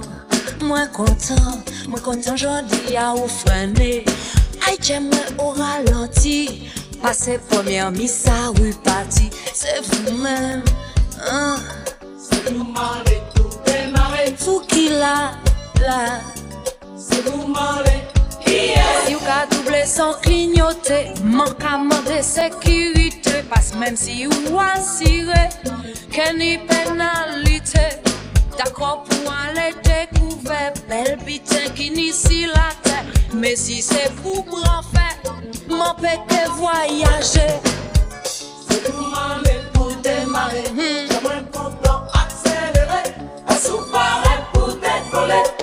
Moins 0.61 0.87
content, 0.87 1.61
moins 1.87 1.99
content 1.99 2.35
j'en 2.35 2.63
à 2.97 3.13
ou 3.13 3.27
freiner. 3.27 4.05
Aïe, 4.67 4.77
j'aime 4.81 5.11
au 5.37 5.49
ralenti. 5.49 6.69
Passez 7.01 7.39
première 7.49 7.91
missa, 7.91 8.51
oui 8.59 8.73
parti 8.83 9.29
C'est 9.53 9.81
vous-même, 9.81 10.63
hein. 11.29 11.55
C'est 12.17 12.43
pour 12.45 12.65
m'aller, 12.65 13.21
tout 13.35 13.49
démarrer. 13.65 14.33
Vous 14.39 14.61
qui 14.61 14.89
là, 14.89 15.33
là 15.81 16.21
C'est 16.97 17.23
pour 17.25 17.47
m'aller, 17.47 18.04
Si 19.05 19.15
ou 19.15 19.19
ka 19.19 19.45
double 19.51 19.85
sans 19.85 20.13
clignoter 20.21 21.13
Manquement 21.23 22.01
de 22.05 22.21
sécurité. 22.21 23.43
Parce 23.49 23.73
même 23.75 23.95
si 23.95 24.27
ou 24.27 24.59
assuré 24.59 25.49
Que 26.11 26.35
ni 26.37 26.57
pénalité. 26.57 27.79
D'accord 28.57 29.03
pour 29.03 29.33
aller 29.33 29.73
découvrir. 29.83 30.73
Belle 30.89 31.17
bitin 31.25 31.69
qui 31.75 31.91
ni 31.91 32.11
si 32.11 32.45
la 32.47 32.71
tête. 32.83 33.33
Mais 33.33 33.55
si 33.55 33.81
c'est 33.81 34.11
pour 34.21 34.43
grand 34.45 34.81
fait 34.93 35.29
M'empêcher 35.69 36.45
voyager. 36.53 37.53
C'est 38.23 38.83
pour 38.91 39.07
m'aller, 39.09 39.59
pour 39.73 39.91
démarrer. 39.97 40.63
J'aimerais 40.75 41.43
content 41.51 42.03
accélérer. 42.13 43.13
Un 43.47 43.55
sous-pareil 43.55 44.39
pour 44.53 44.67
décoller. 44.75 45.54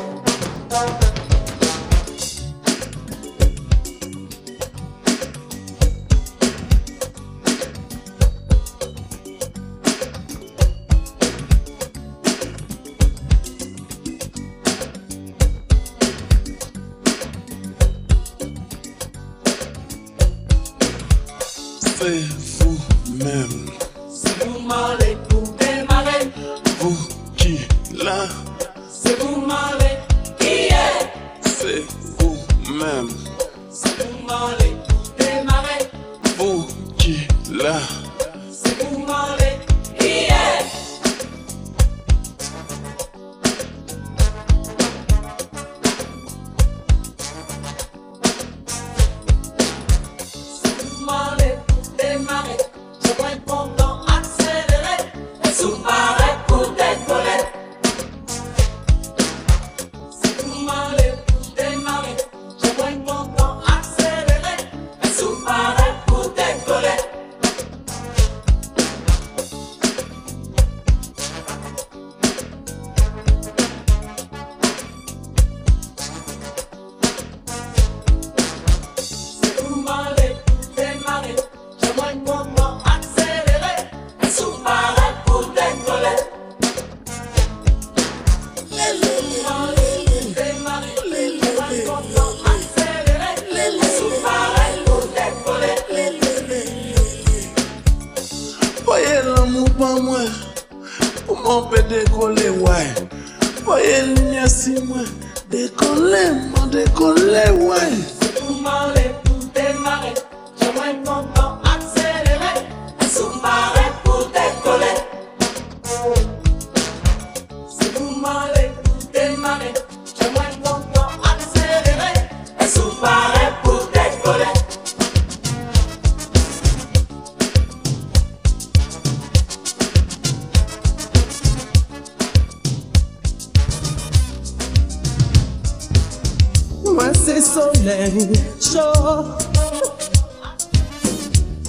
chou 138.73 139.25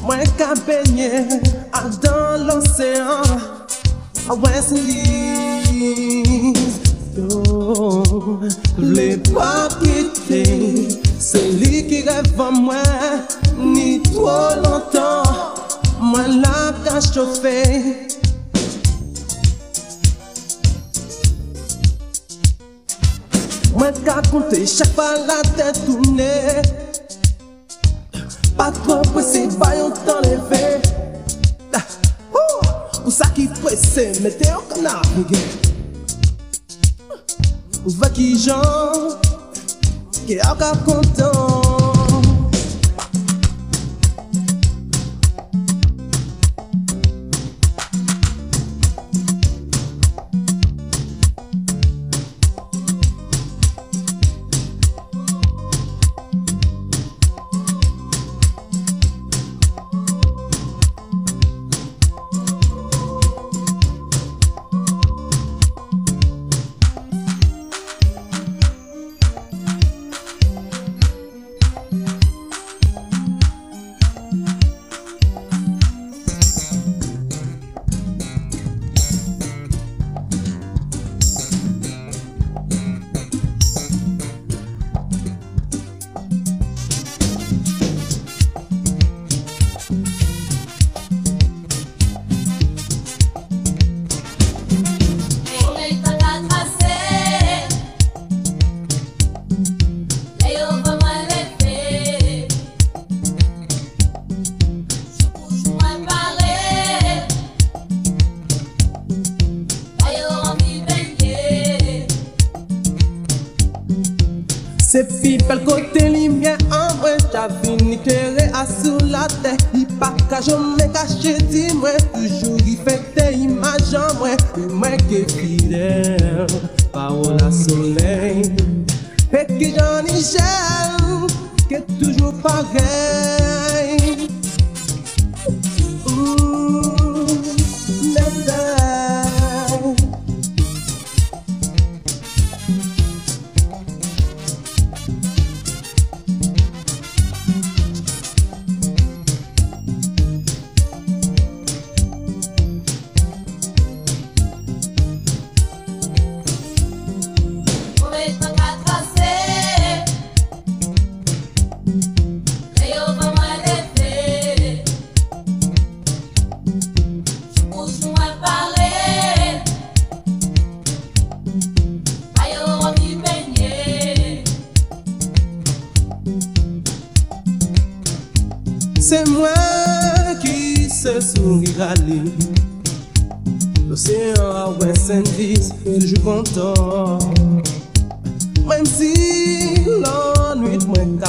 Mwen 0.03 0.27
ka 0.37 0.53
benye 0.67 1.11
A 1.71 1.81
dan 2.01 2.47
l'osean. 2.47 3.39
A 4.29 4.33
wè 4.39 4.61
se 4.63 4.77
liz 4.87 6.73
Do 7.15 7.27
Vle 8.77 9.09
pa 9.31 9.67
pite 9.79 10.43
Se 11.19 11.41
li 11.59 11.83
ki 11.89 11.99
revan 12.07 12.53
mwen 12.65 13.15
Ni 13.73 13.89
tro 14.07 14.39
lontan. 14.63 15.23
Mwen 16.03 16.41
la 16.43 16.73
ka 16.83 16.99
chofe. 16.99 17.59
Mwen 23.73 23.95
ka 24.05 24.19
konte 24.29 24.59
chak 24.67 24.91
pa 24.97 25.07
la 25.27 25.39
te 25.55 25.71
toune. 25.85 26.82
patro 28.63 29.01
prese 29.11 29.47
bayon 29.59 29.91
tan 29.91 30.23
leve 30.23 30.79
ah, 31.75 31.83
Ou 33.03 33.11
sa 33.11 33.27
ki 33.35 33.49
prese 33.59 34.05
mette 34.23 34.47
yon 34.47 34.63
kan 34.71 34.87
navige 34.87 35.41
Ou 37.83 37.91
ve 37.99 38.07
ki 38.15 38.29
jan, 38.39 39.11
ki 40.23 40.39
ak 40.47 40.63
ap 40.63 40.87
kontan 40.87 41.62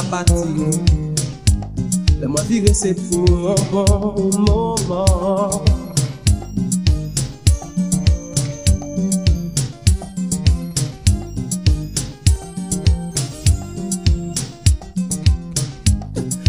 bâti. 0.09 0.33
Le 2.21 2.27
moi 2.27 2.41
virer 2.49 2.73
c'est 2.73 2.95
pour 3.09 3.51
un 3.51 3.55
bon 3.71 4.29
moment. 4.47 5.63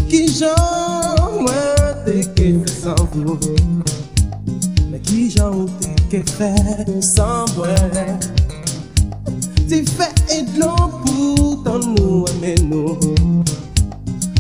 Qui 0.09 0.29
j'aime 0.29 0.51
t'es 2.05 2.23
que 2.35 2.71
sans 2.71 2.95
vous 3.13 3.39
Mais 4.91 5.01
qui 5.01 5.31
j'aime 5.31 5.67
t'es 5.81 6.23
que 6.23 6.31
faire 6.31 6.87
sans 7.01 7.45
vous 7.57 7.65
Tu 9.69 9.85
fais 9.85 10.15
et 10.33 10.43
de 10.43 10.61
l'eau 10.61 10.89
pour 11.05 11.65
t'en 11.65 11.79
nous 11.81 12.25
aimer 12.39 12.55
nous 12.63 12.97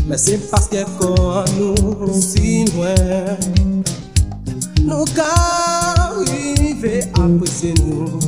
Mè 0.07 0.15
se 0.23 0.37
paske 0.47 0.85
kon 1.01 1.49
nou 1.59 2.13
si 2.15 2.61
mwen 2.77 3.83
Nou 4.87 5.03
ka 5.17 5.33
rive 6.21 7.01
apwese 7.19 7.73
nou 7.81 8.21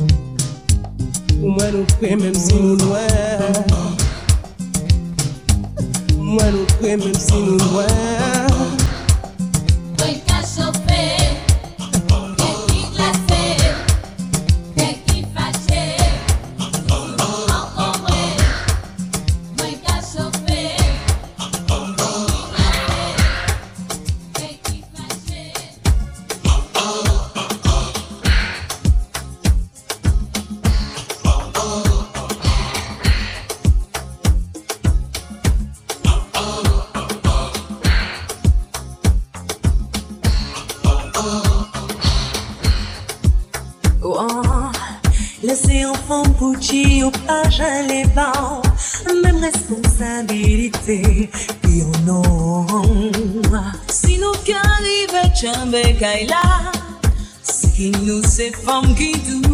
Ou 1.39 1.53
mwen 1.55 1.71
nou 1.77 1.85
pre 2.01 2.17
mèm 2.19 2.35
si 2.35 2.59
nou 2.59 2.75
mwen 2.83 3.63
Mwen 6.19 6.51
nou 6.57 6.67
pre 6.81 6.97
mèm 6.99 7.15
si 7.15 7.39
nou 7.47 7.71
mwen 7.71 8.38
if 58.49 58.67
I'm 58.67 58.95
to 58.95 59.48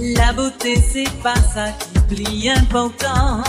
La 0.00 0.32
beauté, 0.32 0.76
c'est 0.80 1.10
pas 1.22 1.34
ça 1.34 1.66
qui 1.78 2.14
plie 2.14 2.48
important. 2.48 3.42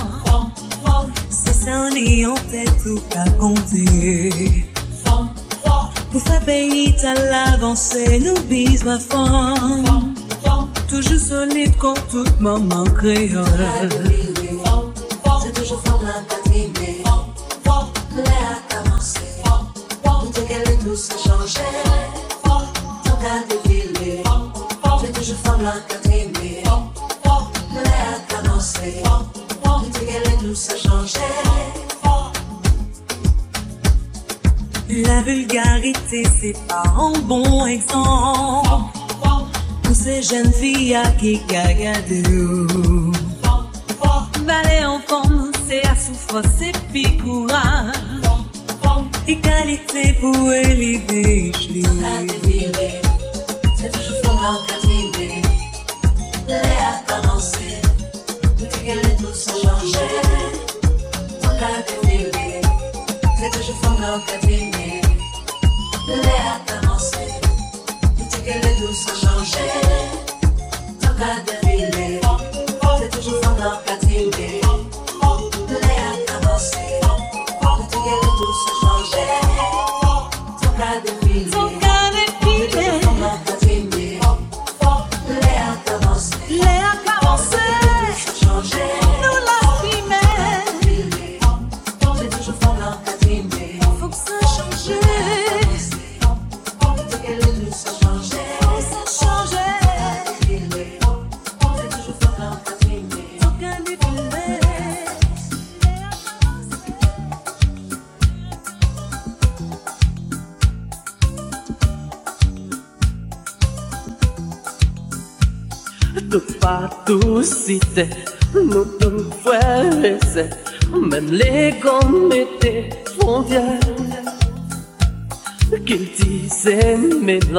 C'est 1.30 1.54
ça, 1.54 1.88
on 1.90 1.96
est 1.96 2.26
en 2.26 2.36
tête 2.36 2.70
tout 2.84 3.00
à 3.16 3.30
compter. 3.32 4.66
Pour 6.12 6.22
faire 6.22 6.42
payer 6.42 6.94
à 7.06 7.14
l'avancée, 7.14 8.20
nous 8.20 8.42
bise 8.50 8.84
ma 8.84 9.00
femme. 9.00 10.14
Toujours 10.90 11.20
solide 11.20 11.78
contre 11.78 12.06
tout 12.08 12.26
moment 12.42 12.84
créole. 12.84 14.27
laissé 36.48 36.60
par 36.68 37.12
bon 37.24 37.66
exemple 37.66 38.70
Pour 39.84 39.96
ces 39.96 40.22
jeunes 40.22 40.52
filles 40.52 40.96
à 40.96 41.08
qui 41.12 41.40
cagadou 41.46 43.12
Balai 44.46 44.86
en 44.86 45.02
forme, 45.06 45.52
c'est 45.68 45.86
à 45.86 45.94
souffrance 45.94 46.62
et 46.62 46.72
puis 46.94 47.18
courage. 47.18 47.94
Et 49.28 49.38
qualité 49.40 50.14
pour 50.22 50.54
élever 50.54 51.52
C'est 53.76 53.92
toujours 53.92 54.22
pour 54.24 54.34
l'encadrer 54.36 55.42
L'air 56.48 57.04
commencer 57.08 57.82
Tout 58.58 58.64
est 58.88 59.18
tout 59.18 59.34
sans 59.34 59.52
changer 59.52 60.00
Tant 61.42 61.50
qu'à 61.50 61.82
te 61.86 62.08
c'est 63.40 63.52
toujours 63.52 63.76
pour 63.82 63.92
l'encadrer 64.00 64.47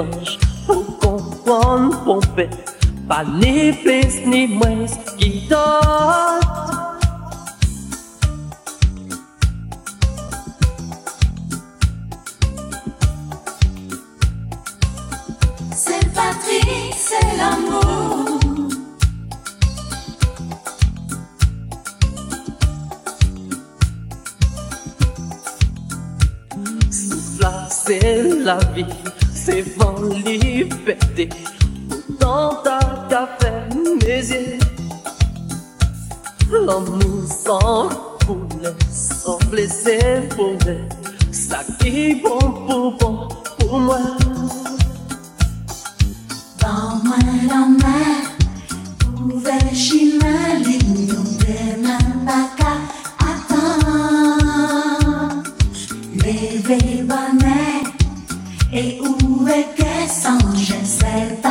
violence. 0.03 0.39
Au 0.69 0.83
con, 1.01 1.19
pom, 1.45 1.91
pompe. 2.05 2.49
Pas 3.09 3.25
ni 3.25 3.73
plus 3.73 4.27
ni 4.27 4.47
moins. 4.47 4.87
bonnet 57.05 57.85
et 58.73 59.01
où 59.01 59.47
est-ce 59.49 59.83
que 59.83 59.93
songe 60.09 60.75
cette 60.85 61.47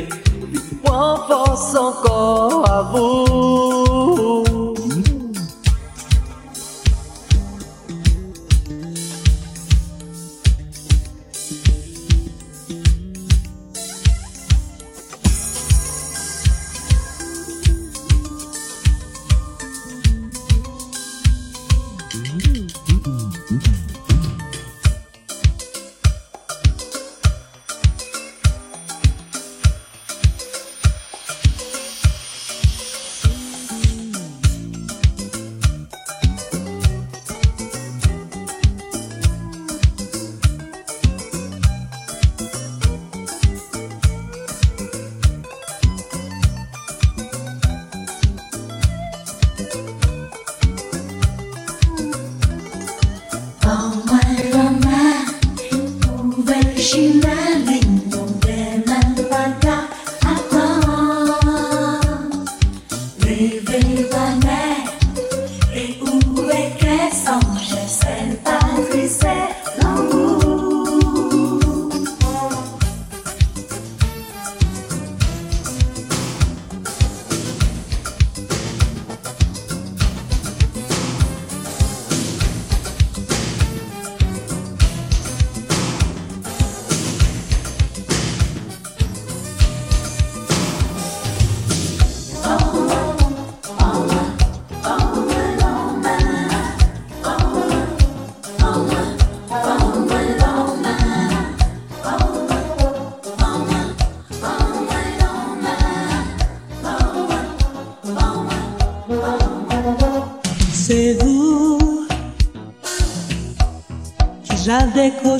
baby. 0.00 0.12
One 0.82 1.26
for. 1.26 2.05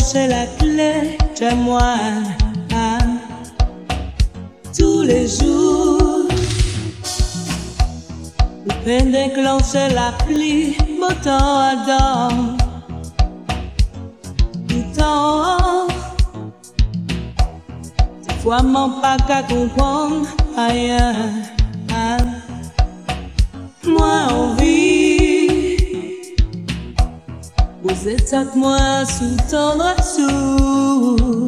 c'est 0.06 0.28
la 0.28 0.46
clé 0.58 1.18
de 1.40 1.54
moi. 1.56 1.94
Tous 4.78 5.02
les 5.02 5.26
jours, 5.26 6.28
le 8.66 8.74
peine 8.84 9.10
déclencher 9.10 9.88
la 9.94 10.12
pluie, 10.24 10.76
mon 11.00 11.14
temps 11.24 11.58
adore. 11.72 12.56
Du 14.68 14.82
temps, 14.92 15.88
des 18.28 18.34
fois, 18.42 18.62
mon 18.62 19.00
pas 19.00 19.16
qu'à 19.26 19.42
comprendre 19.42 20.28
ailleurs. 20.56 21.45
Berce-moi 28.36 29.06
sous 29.06 29.34
tendre 29.50 29.96
sous. 30.04 31.45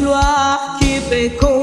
lois 0.00 0.78
que 0.78 1.00
pecou. 1.08 1.61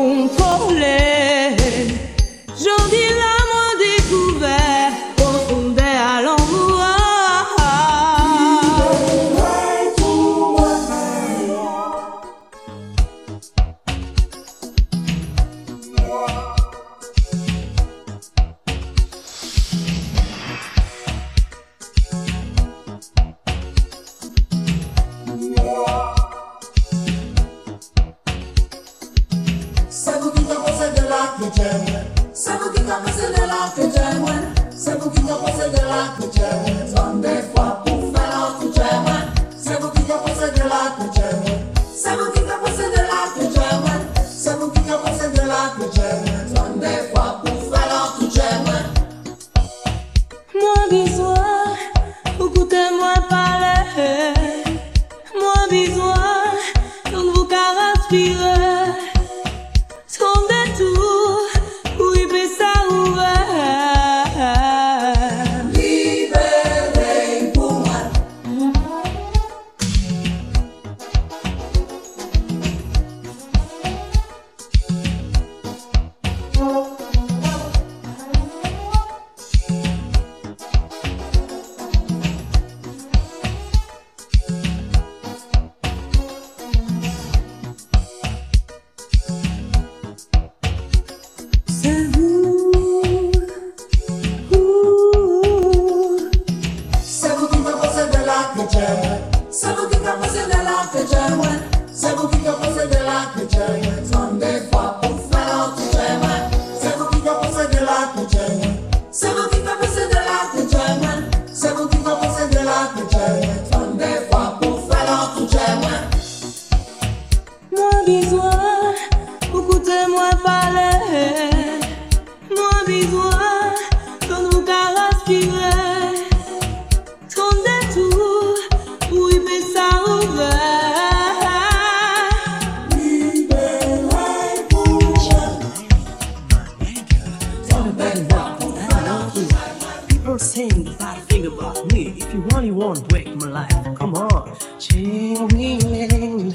you 142.69 142.75
won't 142.75 143.07
break 143.09 143.27
my 143.35 143.47
life. 143.47 143.83
Come 143.97 144.13
on. 144.13 144.49
Chingin, 144.77 146.53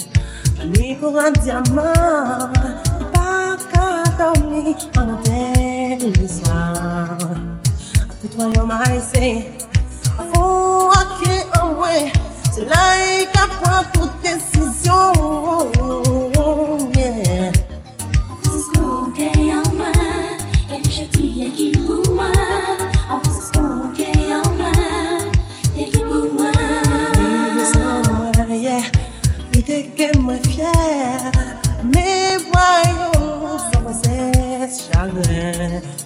aligo 0.60 1.08
andiama, 1.20 1.92
baka 3.12 4.04
tauni 4.18 4.76
anadelisa. 5.00 6.56
Atutwa 8.10 8.44
yo 8.54 8.66
mai 8.66 9.00
say, 9.00 9.44
oh 10.36 10.92
I 10.94 10.96
can't 11.20 11.78
wait 11.80 12.12
Till 12.54 12.72
I 12.72 13.26
got 13.34 13.50
proper 13.60 14.06
decision. 14.22 16.23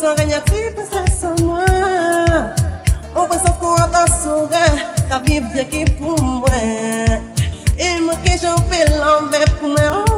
Sanganya-t-il 0.00 0.74
grâce 0.74 1.24
à 1.24 1.42
moi 1.42 1.62
On 3.14 3.26
bien 5.52 5.64
qui 5.64 5.84
pour 5.84 6.18
moi 6.22 6.48
Il 7.78 8.04
manque 8.06 8.40
j'en 8.40 8.56
fais 8.70 8.86
l'envers 8.98 9.58
pour 9.60 9.68
moi 9.68 10.09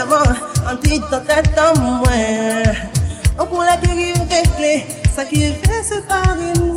amor, 0.00 0.32
antidote 0.70 1.28
est 1.28 1.58
en 1.60 1.74
eh. 1.74 1.80
moi. 1.80 2.72
On 3.38 3.46
pourrait 3.46 3.78
guérir 3.82 4.14
des 4.26 4.48
clés, 4.56 4.86
sacrifier, 5.14 5.82
séparer 5.82 6.69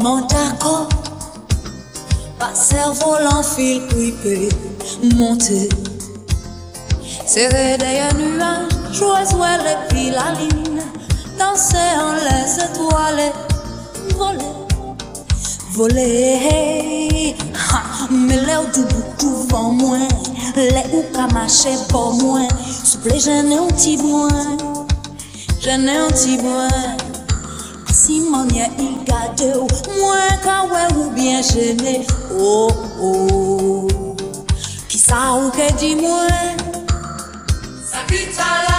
Mont 0.00 0.26
à 0.32 0.88
passer 2.38 2.76
volant 2.94 3.42
fil 3.42 3.86
grippé, 3.88 4.48
monter. 5.16 5.68
Serrer 7.26 7.76
des 7.76 8.16
nuages, 8.16 8.94
jouer 8.94 9.56
les 9.62 9.76
piles 9.90 10.16
danser 11.38 11.76
en 11.98 12.14
les 12.14 12.64
étoiles, 12.64 13.32
voler, 14.16 14.44
voler. 15.72 17.36
Mais 18.10 18.40
l'air 18.46 18.62
du 18.72 18.82
boutou 18.84 19.46
moins, 19.72 20.08
les 20.56 20.70
ou 20.94 21.04
camaché 21.14 21.74
pour 21.90 22.14
moins, 22.14 22.48
s'il 22.84 23.00
vous 23.00 23.08
plaît, 23.08 23.20
j'en 23.20 23.50
ai 23.50 23.58
un 23.58 23.66
petit 23.66 23.98
moins, 23.98 24.28
j'en 25.60 25.86
ai 25.86 25.96
un 25.96 26.08
petit 26.08 26.38
moins. 26.38 26.68
timonia 28.10 28.66
il 28.78 28.96
gadeau 29.06 29.68
Mwen 29.98 30.34
ka 30.42 30.64
we 30.70 30.82
ou 30.96 31.10
bien 31.14 31.42
chene 31.42 31.94
Oh 32.34 32.74
oh 32.98 34.14
Ki 34.88 34.98
sa 34.98 35.20
ou 35.38 35.54
ke 35.54 35.70
di 35.78 35.94
mwen 35.94 36.58
Sa 37.86 38.02
ki 38.10 38.26
tala 38.34 38.69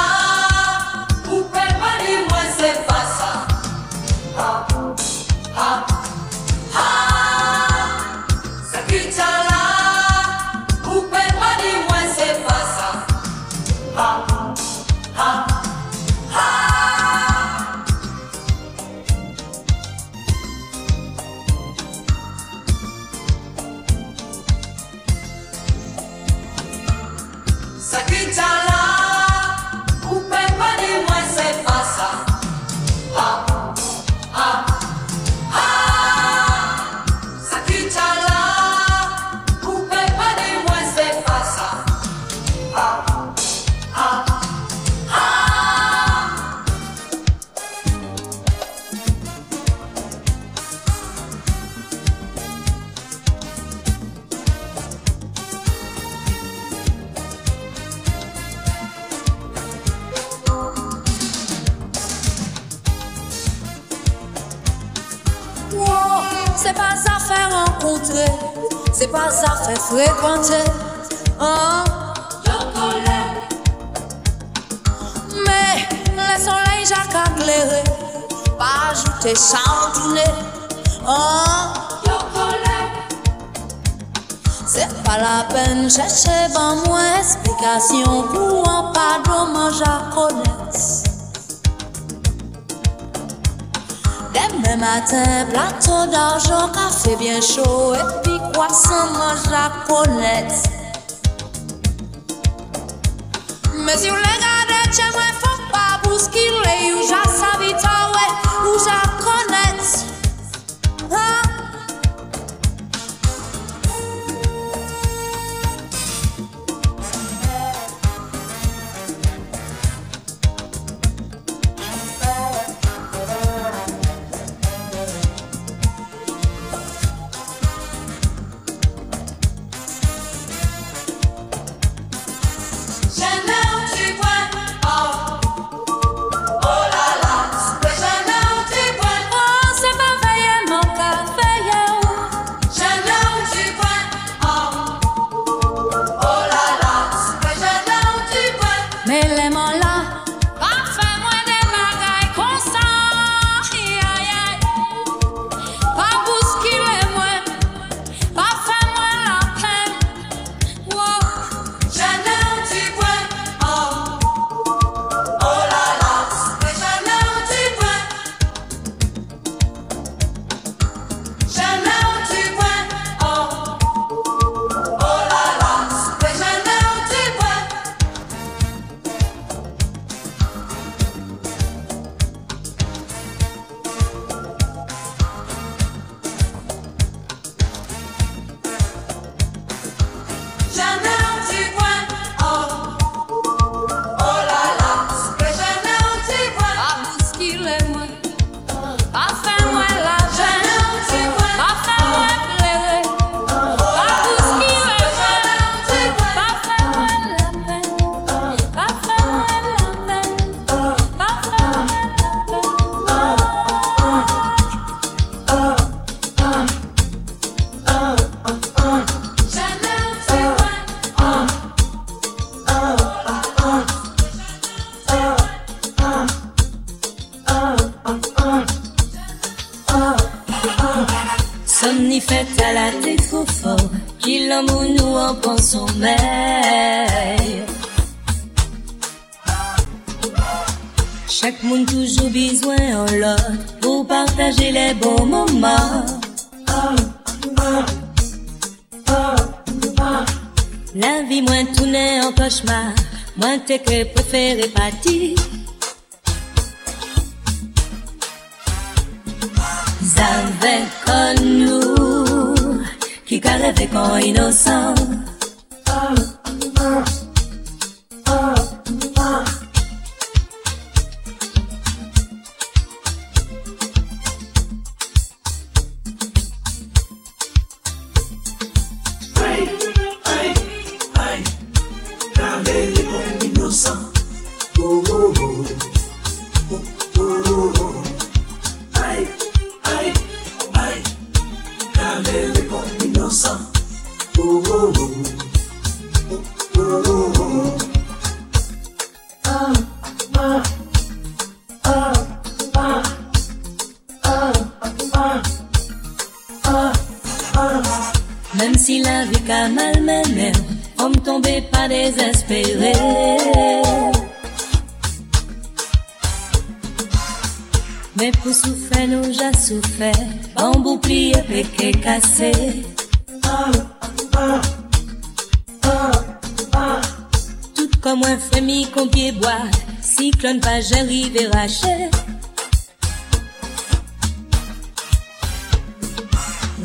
matin, 95.02 95.46
plateau 95.50 96.12
d'argent, 96.12 96.70
café 96.74 97.16
bien 97.16 97.42
chaud, 97.42 97.94
et 97.94 98.22
puis 98.24 98.40
quoi, 98.54 98.68
ça 98.70 99.06
mange 99.14 99.50
la 99.50 99.72
connaître. 99.88 100.71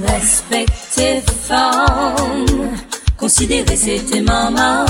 Respectez 0.02 1.23
femmes, 1.48 2.77
considérez 3.16 3.77
c'était 3.77 4.20
maman. 4.20 4.85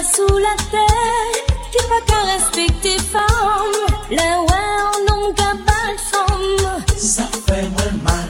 pas 0.00 0.06
sous 0.16 0.38
la 0.38 0.56
terre, 0.70 1.44
j'ai 1.72 1.88
pas 1.88 2.00
qu'à 2.06 2.32
respecter 2.32 2.98
femme. 2.98 3.80
Le 4.10 4.16
ouais, 4.16 5.06
non 5.08 5.32
qu'à 5.34 5.52
pas 5.66 5.94
femme. 6.10 6.84
Ça 6.96 7.24
fait 7.46 7.68
moins 7.68 8.02
mal. 8.02 8.28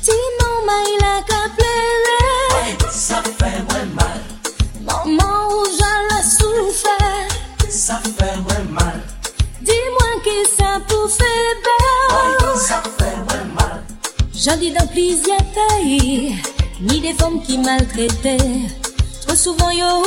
Si 0.00 0.12
maman 0.40 0.80
il 0.94 1.04
a 1.04 1.22
qu'à 1.22 1.42
pleurer. 1.56 2.90
Ça 2.90 3.22
fait 3.38 3.62
moins 3.68 3.88
mal. 3.94 4.20
Maman 4.84 5.48
où 5.50 5.64
je 5.66 6.14
la 6.14 6.22
souffert. 6.22 7.28
Ça 7.68 8.00
fait 8.18 8.36
moins 8.36 8.70
mal. 8.70 9.00
Dis-moi 9.60 10.08
qui 10.24 10.36
ça 10.56 10.80
pour 10.88 11.10
faire 11.10 11.54
belle. 11.66 12.56
Ça 12.56 12.82
fait 12.98 13.16
moins 13.16 13.46
mal. 13.54 13.82
J'en 14.34 14.56
dis 14.56 14.70
dans 14.70 14.86
plusieurs 14.86 15.44
pays, 15.56 16.36
ni 16.80 17.00
des 17.00 17.12
femmes 17.12 17.42
qui 17.42 17.58
maltraitaient. 17.58 18.38
Trop 19.26 19.36
souvent 19.36 19.70
yo 19.70 20.01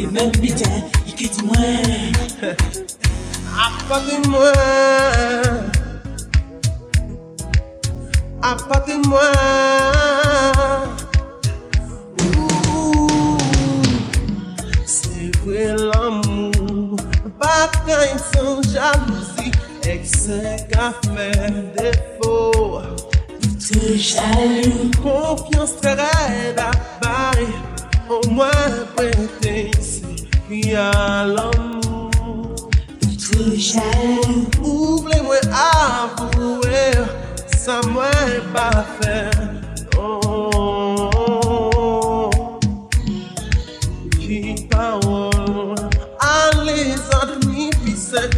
Et 0.00 0.06
même 0.06 0.32
les 0.40 0.48
il 0.48 0.56
ils 1.08 1.14
quittent 1.14 1.42
moi. 1.42 1.56
À 3.54 3.68
part 3.86 4.00
de 4.00 4.28
moi. 4.28 4.52
À 8.40 8.56
part 8.66 8.84
de 8.86 8.94
moi. 9.06 9.30
C'est 14.86 15.36
vrai 15.44 15.76
l'amour. 15.76 16.96
Pas 17.38 17.70
quand 17.86 18.04
ils 18.14 18.38
sont 18.38 18.62
jalousie. 18.62 19.52
Excès 19.82 20.66
qu'à 20.70 20.94
faire 21.14 21.52
défaut. 21.76 22.80
Tout 23.38 23.96
jaloux. 23.98 24.90
Confiance 25.02 25.76
très 25.76 25.92
raide 25.92 26.58
à 26.58 26.70
bailler 27.02 27.69
au 28.10 28.28
moins 28.30 28.50
prêter 28.96 29.70
ici, 29.78 30.02
il 30.50 30.70
y 30.70 30.74
a 30.74 31.24
l'amour. 31.24 32.10
te 33.00 33.56
jaloux, 33.56 34.50
Ouvrez-moi 34.62 35.36
avouer, 35.52 36.92
ça 37.56 37.80
moi 37.88 38.10
pas 38.52 38.84
fait. 39.00 39.30
Oh, 39.98 41.10
qui 44.18 44.66
parole, 44.68 45.74
allez 46.20 46.94
amis, 47.22 47.70
puis 47.84 47.94
c'est 47.96 48.30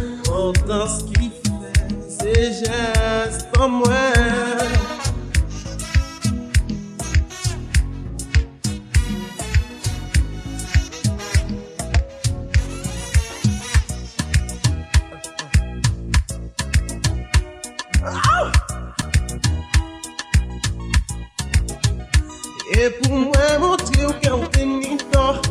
pour 22.89 23.13
moi, 23.13 23.59
montrer 23.59 24.05
au 24.05 24.13
cœur 24.21 24.39
de 24.49 24.63
mi 24.63 24.97
temps. 25.11 25.41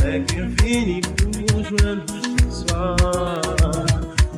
Fait 0.00 0.20
que 0.26 0.48
fini 0.62 1.00
pour 1.00 1.28
nous 1.28 1.64
joindre 1.64 2.04
ce 2.08 2.68
soir. 2.68 2.96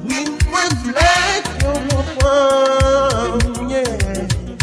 Oui, 0.08 0.24
moi, 0.50 0.60
voulais 0.82 1.42
qu'on 1.60 1.78
comprenne. 1.94 3.70
Yeah. 3.70 3.84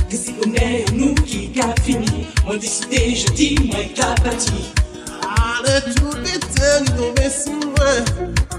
Que 0.09 0.17
on 0.45 0.53
est 0.55 0.85
nous 0.93 1.15
qui 1.15 1.51
qu'a 1.51 1.73
fini, 1.83 2.27
moi 2.45 2.57
décidé, 2.57 3.15
je 3.15 3.31
dis, 3.33 3.55
moi 3.71 3.83
qu'a 3.95 4.15
bâti. 4.23 4.73
Allez, 5.21 5.81
tout 5.95 6.17
l'éternité 6.17 6.93
tombé 6.97 7.29
sur 7.29 7.53
moi. 7.53 7.93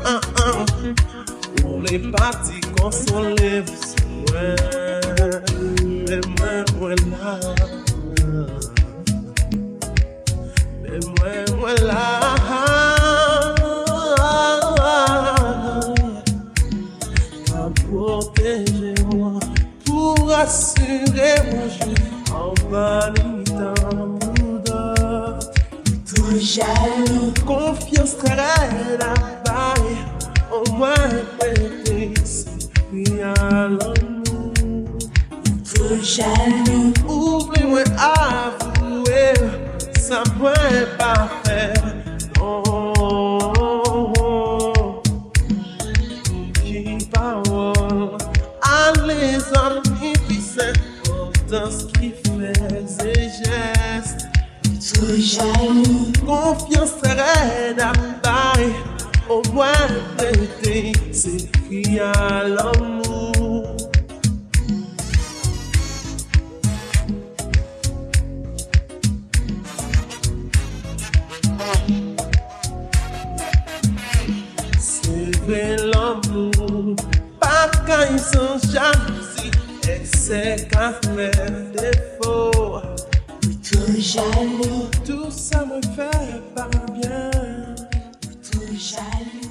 Ah, 0.04 0.20
ah. 0.38 0.64
Pour 1.60 1.82
les 1.82 1.98
parties 1.98 2.60
consolées, 2.80 3.60
vous 3.60 3.76
savez. 4.32 4.56
Les 6.08 6.20
mains, 6.40 6.64
voilà. 6.78 7.38
Les 10.82 11.00
mains, 11.06 11.44
voilà. 11.58 12.34
Qu'à 17.44 17.68
protéger-moi, 17.90 19.32
pour 19.84 20.32
assurer 20.32 21.36
mon 21.52 21.68
jour 21.68 21.94
en 22.34 22.54
validant 22.70 24.18
te 26.06 26.38
jaloux, 26.38 27.34
Confiance 27.46 28.16
très 28.16 28.34
la 28.98 29.14
baille, 29.44 29.98
au 30.50 30.72
moins 30.72 30.94
prêter 31.38 32.14
ici, 32.18 32.70
puis 32.90 33.20
à 33.20 33.34
l'amour. 33.68 33.78
te 33.98 34.17
jaloux, 36.02 36.92
Ouvrez-moi 37.08 37.82
avouer, 37.96 39.32
ça 39.98 40.22
pourrait 40.38 40.86
pas 40.98 41.28
faire. 41.44 41.74
Oh, 42.40 42.62
oh, 42.68 44.12
oh. 44.20 45.02
Qui 46.64 46.98
parole, 47.12 48.18
allez 48.62 49.38
amis, 49.54 50.12
puis 50.28 50.40
c'est 50.40 50.72
dans 51.50 51.70
ce 51.70 51.86
qui 51.86 52.10
fait 52.10 52.86
ses 52.86 53.30
gestes. 53.44 54.28
te 54.94 55.20
jaloux, 55.20 56.12
Confiance 56.26 56.92
sereine 57.02 57.80
à 57.80 57.92
Paris, 58.22 58.74
au 59.28 59.42
moins 59.52 59.72
prêter, 60.16 60.92
c'est 61.12 61.50
qu'il 61.68 61.94
y 61.94 62.00
a 62.00 62.44
l'amour. 62.46 63.07
caille 77.88 78.18
sans 78.18 78.58
jalousie, 78.70 79.50
elle 79.88 80.06
sait 80.06 80.68
qu'à 80.70 80.92
faire 80.92 81.32
défaut. 81.72 82.82
Plutôt 83.40 83.92
jaloux, 83.98 84.90
tout 85.06 85.30
ça 85.30 85.64
me 85.64 85.80
fait 85.96 86.40
pas 86.54 86.68
bien. 86.92 87.30
Plutôt 88.20 88.66
jaloux. 88.76 89.47